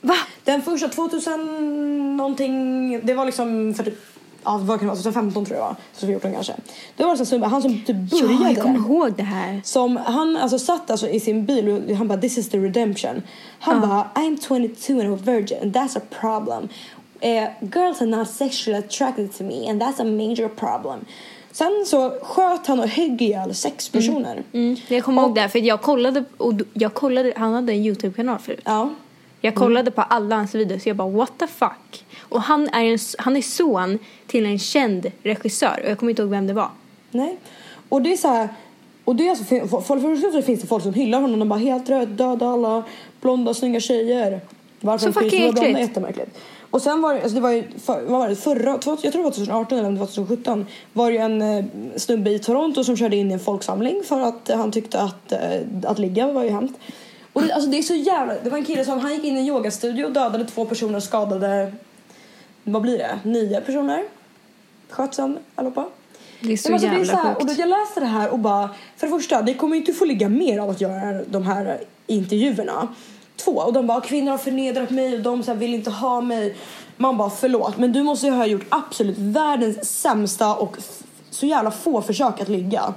[0.00, 0.16] Va?
[0.44, 3.98] Den första 2000 någonting, det var liksom för typ,
[4.44, 5.76] ja vad kan det vara, 2015 tror jag var.
[5.94, 6.52] 2014 kanske.
[6.96, 8.44] Det var alltså en snubbe, han som typ Ja, började.
[8.52, 9.60] jag kommer ihåg det här.
[9.64, 13.22] Som han alltså satt alltså i sin bil och han bara this is the redemption.
[13.58, 16.68] Han bara I'm 22 and a virgin and that's a problem.
[17.20, 21.04] Eh, girls are not sexually attracted to me and that's a major problem.
[21.52, 24.42] Sen så sköt han och högg ihjäl sex personer.
[24.52, 27.78] Mm, jag kommer ihåg det här, för jag kollade, och jag kollade, han hade en
[27.84, 28.60] YouTube-kanal förut.
[28.64, 28.90] Ja.
[29.40, 32.03] Jag kollade på alla hans videos och jag bara what the fuck.
[32.34, 36.22] Och han är, en, han är son till en känd regissör och jag kommer inte
[36.22, 36.70] ihåg vem det var.
[37.10, 37.36] Nej.
[37.88, 38.48] Och det är så här.
[39.04, 41.46] Och det är alltså, för, för, för, för, finns det folk som hyllar honom och
[41.46, 42.84] bara helt röd, döda alla
[43.20, 44.40] blonda snygga tjejer.
[44.80, 45.78] Varför Så de fucking äckligt.
[45.78, 46.38] jättemärkligt.
[46.70, 49.12] Och sen var det, alltså det var ju, för, vad var det, förra, jag tror
[49.12, 51.64] det var 2018 eller om det var 2017 var det ju en eh,
[51.96, 55.60] snubbe i Toronto som körde in i en folksamling för att han tyckte att, eh,
[55.84, 56.74] att ligga var ju hemskt.
[57.32, 59.36] Och det, alltså det är så jävla, det var en kille som, han gick in
[59.36, 61.72] i en yogastudio och dödade två personer och skadade,
[62.64, 64.04] vad blir det, nio personer?
[64.90, 65.86] Sköt sönder allihopa.
[66.40, 67.40] Det är så Men alltså, det är jävla så här, sjukt.
[67.40, 70.04] och då jag läste det här och bara, för det första, det kommer inte få
[70.04, 72.88] ligga mer av att göra de här intervjuerna.
[73.36, 76.20] Två, och de bara, kvinnor har förnedrat mig och de så här, vill inte ha
[76.20, 76.56] mig.
[76.96, 80.76] Man bara, förlåt, men du måste ju ha gjort absolut världens sämsta och
[81.30, 82.94] så jävla få försök att ligga.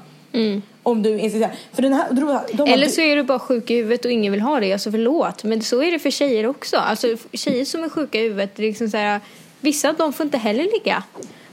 [0.83, 1.55] Om du insisterar.
[1.73, 2.73] För den här, de, de, Mm.
[2.73, 4.73] Eller så är du bara sjuk i huvudet och ingen vill ha det.
[4.73, 5.43] Alltså förlåt.
[5.43, 6.77] Men så är det för tjejer också.
[6.77, 9.21] Alltså tjejer som är sjuka i huvudet, det är liksom så här,
[9.67, 11.03] vissa de får inte heller ligga.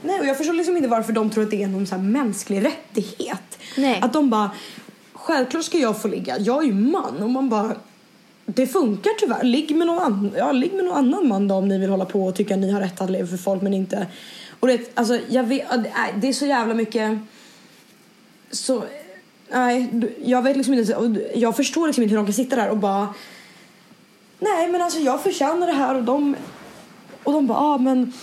[0.01, 2.01] Nej, och jag förstår liksom inte varför de tror att det är någon så här
[2.01, 3.57] mänsklig rättighet.
[3.77, 3.99] Nej.
[4.01, 4.51] Att de bara,
[5.13, 7.23] självklart ska jag få ligga, jag är ju man.
[7.23, 7.75] Och man bara,
[8.45, 9.43] det funkar tyvärr.
[9.43, 12.05] Ligg med någon annan, ja, ligg med någon annan man då om ni vill hålla
[12.05, 14.07] på och tycka att ni har rätt att leva för folk men inte.
[14.59, 15.67] Och det, alltså, jag vet,
[16.15, 17.17] det är- så jävla mycket
[18.51, 18.83] så,
[19.51, 19.89] nej,
[20.25, 23.13] jag vet liksom inte, jag förstår liksom inte hur de kan sitta där och bara
[24.39, 26.35] Nej men alltså jag förtjänar det här och de
[27.25, 28.13] och de bara ah, men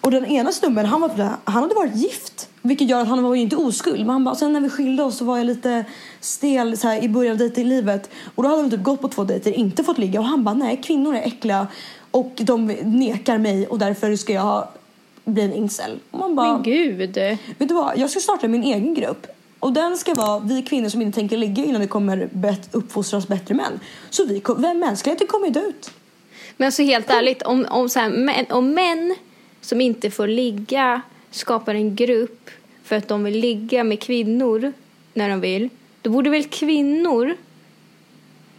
[0.00, 3.22] och den ena snubben han var där, han hade varit gift vilket gör att han
[3.22, 5.46] var ju inte oskuld men han bara sen när vi skilde oss så var jag
[5.46, 5.84] lite
[6.20, 9.24] stel så här, i början av dejtinglivet och då hade vi typ gått på två
[9.24, 11.66] dejter inte fått ligga och han bara nej kvinnor är äckliga
[12.10, 14.68] och de nekar mig och därför ska jag
[15.24, 17.14] bli en incel och man bara Men gud.
[17.58, 17.98] Vet du vad?
[17.98, 19.26] Jag ska starta min egen grupp.
[19.58, 23.28] Och den ska vara vi kvinnor som inte tänker ligga innan det kommer bet- uppfostras
[23.28, 23.80] bättre män.
[24.10, 25.90] Så vi, vem- mänskligheten kommer ju dö ut.
[26.56, 29.16] Men alltså helt ärligt, om, om, så här, män, om män
[29.60, 32.50] som inte får ligga skapar en grupp
[32.82, 34.72] för att de vill ligga med kvinnor
[35.14, 35.68] när de vill,
[36.02, 37.36] då borde väl kvinnor,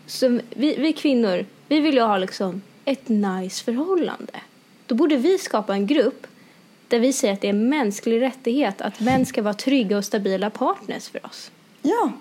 [0.05, 4.33] som, vi, vi kvinnor, vi vill ju ha liksom ett nice förhållande.
[4.85, 6.27] Då borde vi skapa en grupp
[6.87, 10.05] där vi säger att det är en mänsklig rättighet att män ska vara trygga och
[10.05, 11.51] stabila partners för oss.
[11.81, 12.11] Ja.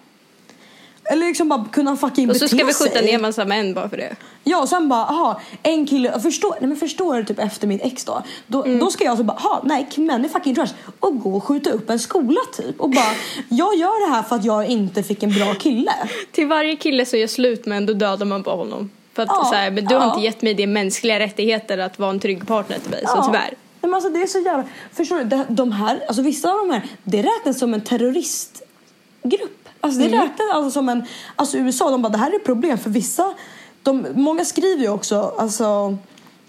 [1.10, 3.04] Eller liksom bara kunna fucking Och så ska bete vi skjuta sig.
[3.06, 4.16] ner massa män bara för det.
[4.44, 7.82] Ja och sen bara, aha, en kille, förstår, nej men förstår du typ efter mitt
[7.84, 8.22] ex då?
[8.46, 8.78] Då, Mm.
[8.78, 10.68] då ska jag så bara, aha, nej män är fucking trash.
[11.00, 12.80] Och gå och skjuta upp en skola typ.
[12.80, 13.14] Och bara,
[13.48, 15.92] jag gör det här för att jag inte fick en bra kille.
[16.32, 18.90] Till varje kille som gör slut med en, då dödar man bara honom.
[19.14, 20.08] För att Ja, så här, men du har ja.
[20.14, 23.40] inte gett mig de mänskliga rättigheter att vara en trygg partner till mig, så tyvärr.
[23.40, 24.64] Nej, men alltså det är så jävla...
[24.92, 25.24] Förstår du?
[25.24, 29.65] Det, de här, alltså vissa av de här, det räknas som en terroristgrupp.
[29.80, 30.20] Alltså det Mm.
[30.20, 31.04] räknas alltså som en...
[31.36, 33.34] Alltså USA, de bara det här är ett problem för vissa...
[33.82, 35.96] De, många skriver ju också alltså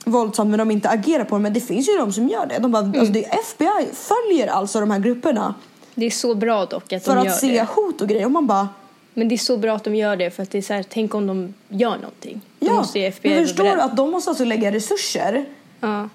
[0.06, 1.42] våldsamt men de inte agerar på det.
[1.42, 2.60] Men det finns ju de som gör det.
[2.60, 3.00] De bara, Mm.
[3.00, 5.54] alltså det, FBI följer alltså de här grupperna
[5.96, 7.68] Det är så bra dock att för de att gör se det.
[7.76, 8.26] hot och grejer.
[8.26, 8.70] Och man bara...
[9.14, 10.86] Men det är så bra att de gör det för att det är så här,
[10.90, 12.42] tänk om de gör någonting.
[12.60, 15.46] Då Ja, måste ju FBI men förstår du att de måste alltså lägga resurser
[15.80, 16.10] Ja.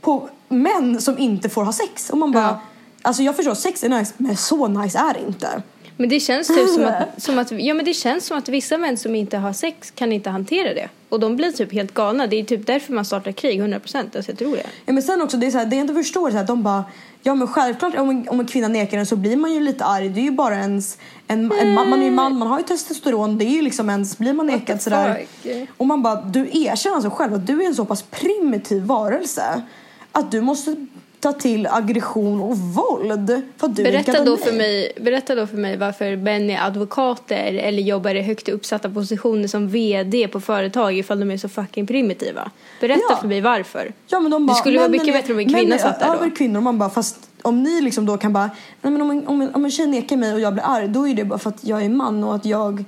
[0.00, 2.10] på män som inte får ha sex.
[2.10, 2.42] Och man bara...
[2.44, 2.60] Ja.
[3.02, 5.62] Alltså jag förstår, sex är nice, men så nice är det inte.
[5.96, 8.78] Men det känns typ som att, som att, ja men det känns som att vissa
[8.78, 10.88] män som inte har sex kan inte hantera det.
[11.08, 12.26] Och de blir typ helt galna.
[12.26, 14.16] Det är typ därför man startar krig, 100%.
[14.16, 14.66] Alltså jag tror det.
[14.86, 16.62] Ja, men sen också, det är så här, det jag inte förstår är här, de
[16.62, 16.84] bara
[17.26, 19.84] Ja men självklart om en, om en kvinna nekar en så blir man ju lite
[19.84, 20.08] arg.
[20.08, 22.64] Det är ju bara ens, en, en, man, man är ju man, man har ju
[22.64, 23.38] testosteron.
[23.38, 25.26] Det är ju liksom ens, blir man nekad sådär.
[25.76, 29.62] Och man bara, du erkänner alltså själv att du är en så pass primitiv varelse.
[30.12, 30.86] Att du måste
[31.24, 33.42] ta till aggression och våld.
[33.56, 37.54] För att du Berätta då, för mig, berätta då för mig varför män är advokater
[37.54, 41.86] eller jobbar i högt uppsatta positioner som VD på företag ifall de är så fucking
[41.86, 42.50] primitiva.
[42.80, 43.16] Berätta Ja.
[43.16, 43.92] för mig varför.
[44.06, 46.14] Ja, men de bara, det skulle vara mycket är- bättre om en kvinna satt där
[46.14, 46.36] över då.
[46.36, 46.60] kvinnor.
[46.60, 48.50] Man bara, fast om ni liksom då kan bara,
[48.82, 50.88] nej men om en, om, en, om en tjej nekar mig och jag blir arg,
[50.88, 52.84] då är det bara för att jag är man och att jag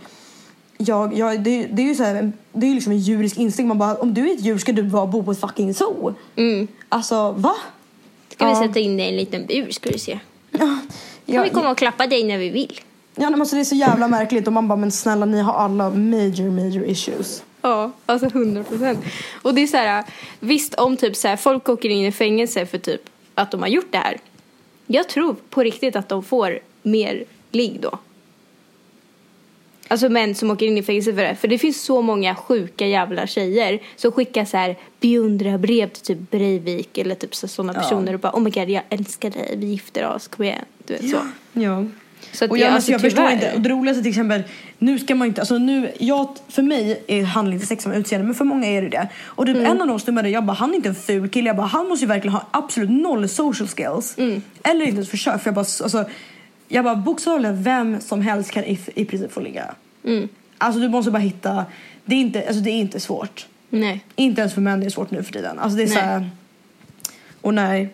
[0.78, 3.68] jag, jag, det, det är ju så här, det är liksom en djurisk instinkt.
[3.68, 6.14] Man bara, om du är ett djur ska du vara bo på ett fucking zoo.
[6.36, 6.68] Mm.
[6.88, 7.54] Alltså, va?
[8.36, 8.62] Ska vi Ja.
[8.66, 10.18] sätta in dig i en liten bur ska du se.
[10.50, 10.78] Ja,
[11.26, 12.80] Kan vi komma och klappa dig när vi vill.
[13.14, 15.52] ja, men alltså, det är så jävla märkligt och man bara, men snälla ni har
[15.52, 17.42] alla major, major issues.
[17.62, 18.98] Ja, alltså 100 procent.
[19.42, 20.04] Och det är så här,
[20.40, 23.00] visst om typ så här, folk åker in i fängelse för typ
[23.34, 24.18] att de har gjort det här.
[24.86, 27.98] Jag tror på riktigt att de får mer ligg då.
[29.88, 31.34] Alltså män som åker in i fängelse för det.
[31.34, 36.30] För det finns så många sjuka jävla tjejer som skickar så här beundrarbrev till typ
[36.30, 37.80] Breivik eller typ sådana Ja.
[37.80, 40.64] personer och bara oh my god jag älskar dig, vi gifter oss, kom igen.
[40.86, 41.16] Du vet så.
[41.52, 41.84] Ja.
[42.32, 43.52] Så att Och det- jag, alltså, jag förstår inte.
[43.54, 44.42] Och det roligaste till exempel,
[44.78, 48.26] nu ska man inte, alltså nu, jag, för mig är handlar inte sex om utseende
[48.26, 49.08] men för många är det det.
[49.24, 49.70] Och typ Mm.
[49.70, 51.88] en av de snubbarna, jag bara han är inte en ful kille, jag bara han
[51.88, 54.18] måste ju verkligen ha absolut noll social skills.
[54.18, 54.42] Mm.
[54.64, 56.04] Eller inte ens försök för jag bara, alltså,
[56.68, 59.74] jag bara bokstavligen vem som helst kan i, i princip få ligga.
[60.04, 60.28] Mm.
[60.58, 61.64] Alltså du måste bara hitta,
[62.04, 63.46] det är inte, alltså, det är inte svårt.
[63.70, 64.04] Nej.
[64.16, 65.58] Inte ens för män det är svårt nu för tiden.
[65.58, 65.94] Alltså det är Nej.
[65.96, 66.30] så här,
[67.40, 67.88] Och nej,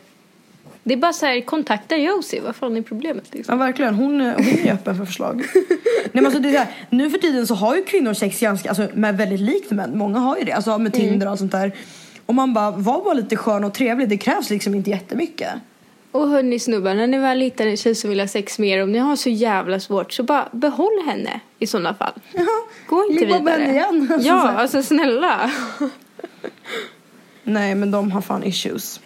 [0.84, 3.58] Det är bara så här, kontakta Josie, vad fan är problemet liksom?
[3.58, 5.36] Ja verkligen, hon, hon är öppen för förslag.
[5.54, 8.40] Nej, men alltså, det är så här, nu för tiden så har ju kvinnor sex
[8.40, 9.98] ganska, alltså, med väldigt likt män.
[9.98, 11.72] Många har ju det, alltså med Tinder och allt sånt där.
[12.26, 15.52] Och man bara, var bara lite skön och trevlig, det krävs liksom inte jättemycket.
[16.12, 18.82] Och hörni snubbar, när ni väl hittar en tjej som vill ha sex med er,
[18.82, 22.12] om ni har så jävla svårt så bara behåll henne i sådana fall.
[22.32, 22.46] Ja,
[22.88, 23.60] Gå inte vidare.
[23.62, 24.08] henne igen.
[24.12, 25.50] Alltså, så ja, alltså snälla.
[27.44, 29.00] Nej men de har fan issues.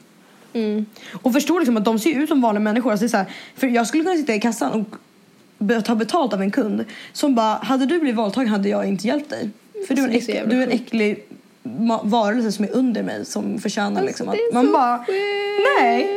[0.53, 0.87] Mm.
[1.23, 2.91] Och förstå liksom att de ser ut som vanliga människor.
[2.91, 3.27] Alltså, det är så här,
[3.57, 4.97] för jag skulle kunna sitta i kassan och
[5.59, 9.07] be- ta betalt av en kund som bara, hade du blivit våldtagen hade jag inte
[9.07, 9.51] hjälpt dig.
[9.89, 10.83] För du är en, Alltså, det är så äck, jävla du är en sjukt.
[10.87, 11.25] äcklig
[11.63, 14.73] ma- varelse som är under mig som förtjänar liksom att Alltså, det är man så
[14.73, 15.05] bara,
[15.81, 16.09] nej,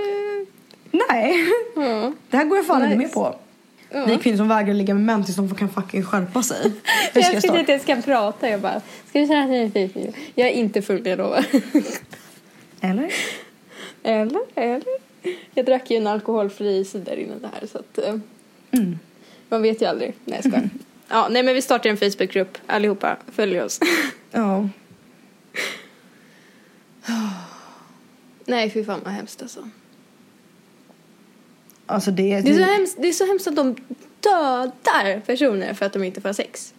[0.91, 1.35] nej.
[1.75, 2.13] Ja.
[2.29, 3.07] Det här går jag fan inte Nice.
[3.07, 3.35] med på.
[3.91, 4.05] Ja.
[4.05, 6.71] Vi kvinnor som vägrar ligga med män tills de kan fucking skärpa sig.
[7.13, 7.59] Jag ska jag starta.
[7.59, 10.13] inte jag ska prata, jag bara, ska vi köra en?
[10.35, 11.45] Jag är inte full, jag lovar.
[12.81, 13.11] Eller?
[14.03, 15.09] Eller, eller.
[15.53, 18.15] Jag drack ju en alkoholfri cider innan det här så att eh,
[18.71, 18.99] Mm.
[19.49, 20.13] man vet ju aldrig.
[20.25, 20.69] Nej jag skojar.
[21.11, 23.79] Ja, nej men vi startar en Facebookgrupp allihopa, följ oss.
[24.31, 24.69] Ja.
[28.45, 29.69] nej fy fan vad hemskt alltså.
[31.89, 33.75] Alltså det, Det är, så hemskt, det är så hemskt att de
[34.19, 36.73] dödar personer för att de inte får sex.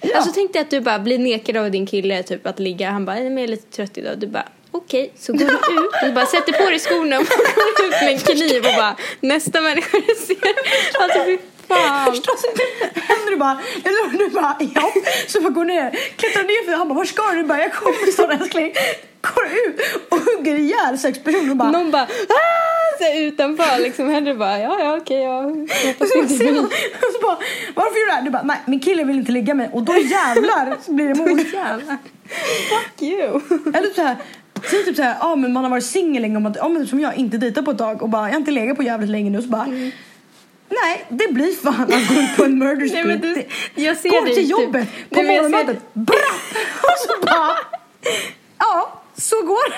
[0.00, 0.16] Ja.
[0.16, 2.90] Alltså tänk dig att du bara blir nekad av din kille typ att ligga.
[2.90, 4.18] Han bara, jag är lite trött idag.
[4.18, 5.12] Du bara, okej.
[5.18, 7.24] Så går du ut och bara sätter på dig skorna och
[7.76, 10.36] går ut med en kniv och bara, nästa människa du ser.
[11.02, 11.38] Alltså fy
[11.68, 12.06] fan.
[12.14, 12.44] Förstås
[12.94, 14.92] händer du bara, eller du bara ja,
[15.26, 17.36] så bara går ner, klättrar ner för han bara var ska du?
[17.38, 18.72] Du bara jag kommer snart älskling.
[19.20, 24.08] Går ut och hugger ihjäl sex personer och bara Någon bara, "Ah!" så utanför liksom.
[24.08, 26.70] Henry bara, ja ja okej jag hoppas inte och
[27.12, 27.38] så bara,
[27.74, 28.22] varför gör du det här?
[28.22, 31.08] Du bara, nej min kille vill inte ligga med mig och då jävlar så blir
[31.08, 31.40] det mord.
[32.68, 33.40] Fuck you.
[33.74, 34.16] Eller så här,
[34.70, 37.00] säg typ så här, ja men man har varit singel länge man, ja men som
[37.00, 39.30] jag inte dejtat på ett tag och bara jag har inte legat på jävligt länge
[39.30, 39.66] nu så bara
[40.68, 43.04] Nej, det blir fan att gå ut på en murder Nej, spree.
[43.04, 46.56] men du, jag ser Går till typ- jobbet på Nej, men jag ser- morgonmötet, brapp!
[46.82, 47.50] Och så bara,
[48.58, 49.74] ja så går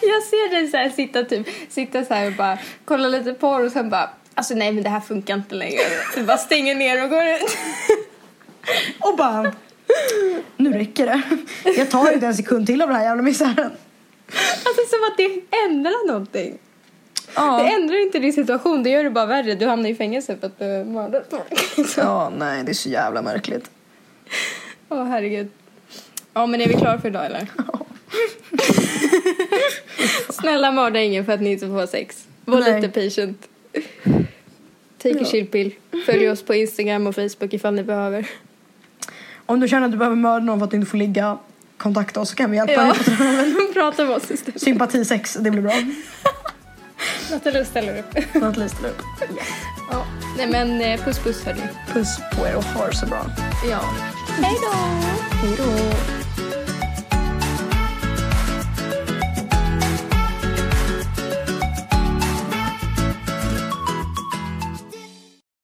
[0.02, 3.64] Jag ser dig så här sitta typ, sitta så här och bara kolla lite porr
[3.64, 5.80] och sen bara Alltså nej men det här funkar inte längre.
[6.14, 7.56] Du bara stänger ner och går ut.
[9.00, 9.52] Och bara,
[10.56, 11.22] nu räcker det.
[11.76, 13.70] Jag tar inte en sekund till av den här jävla misären.
[14.64, 16.58] Alltså som att det ändrar någonting.
[17.34, 17.58] Ja.
[17.58, 19.54] Det ändrar inte din situation, det gör det bara värre.
[19.54, 21.96] Du hamnar i fängelse för att du mördar folk.
[21.96, 23.70] Ja, nej det är så jävla märkligt.
[24.88, 25.48] Åh herregud.
[26.32, 27.46] Ja men är vi klara för idag eller?
[30.30, 32.24] Snälla mörda ingen för att ni inte får ha sex.
[32.44, 32.80] Var Nej.
[32.80, 33.48] lite patient.
[35.02, 35.24] Take a Ja.
[35.26, 35.74] chill pill.
[36.06, 38.26] Följ oss på Instagram och Facebook ifall ni behöver.
[39.46, 41.38] Om du känner att du behöver mörda någon för att du inte får ligga,
[41.76, 42.94] kontakta oss så kan vi hjälpa Ja, dig.
[43.74, 44.60] prata med oss istället.
[44.62, 45.72] Sympatisex, det blir bra.
[47.30, 48.34] Nathalie ställer upp.
[48.34, 49.02] Nathalie ställer upp.
[49.90, 50.06] Ja.
[50.36, 51.60] Nej men eh, puss puss hörni.
[51.92, 53.26] Puss på er och ha det så bra.
[53.70, 53.80] Ja.
[54.42, 54.72] Hej då!
[55.36, 56.15] Hej då.